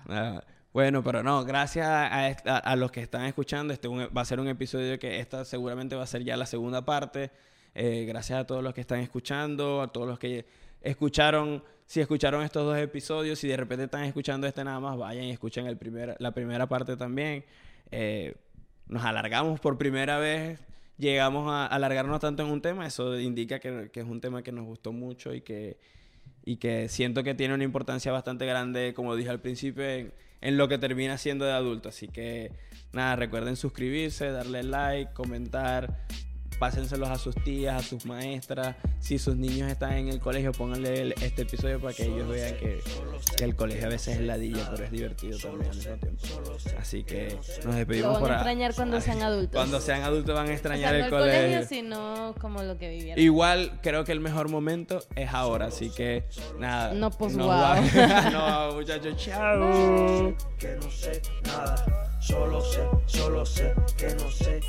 [0.08, 0.42] Ah,
[0.72, 4.24] bueno, pero no, gracias a, a- a los que están escuchando, este un- va a
[4.24, 7.30] ser un episodio que esta seguramente va a ser ya la segunda parte.
[7.74, 10.46] Eh, gracias a todos los que están escuchando, a todos los que
[10.80, 15.24] escucharon, si escucharon estos dos episodios, si de repente están escuchando este nada más, vayan
[15.24, 17.44] y escuchen el primer, la primera parte también.
[17.90, 18.34] Eh,
[18.86, 20.60] nos alargamos por primera vez,
[20.96, 24.52] llegamos a alargarnos tanto en un tema, eso indica que, que es un tema que
[24.52, 25.78] nos gustó mucho y que,
[26.44, 30.56] y que siento que tiene una importancia bastante grande, como dije al principio, en, en
[30.56, 31.88] lo que termina siendo de adulto.
[31.90, 32.52] Así que
[32.92, 36.06] nada, recuerden suscribirse, darle like, comentar,
[36.58, 38.76] pásenselos a sus tías, a sus maestras.
[39.00, 42.54] Si sus niños están en el colegio, pónganle el- este episodio para que ellos vean
[42.56, 42.80] que,
[43.36, 46.22] que el colegio a veces es ladilla, pero es divertido también al mismo tiempo.
[46.78, 49.54] Así que nos despedimos van por a a- extrañar cuando sean adultos.
[49.54, 51.40] Cuando sean adultos van a O extrañar sea, no el el colegio.
[51.42, 53.22] colegio, sino como lo que vivieron.
[53.22, 56.24] Igual creo que el mejor momento es ahora, así que
[56.58, 56.92] nada.
[56.94, 57.54] No, pues, nos wow.
[57.56, 57.80] va-
[58.70, 60.34] no, muchachos, chao.
[60.58, 62.04] que no sé nada.
[62.20, 64.60] Solo sé, solo sé que no sé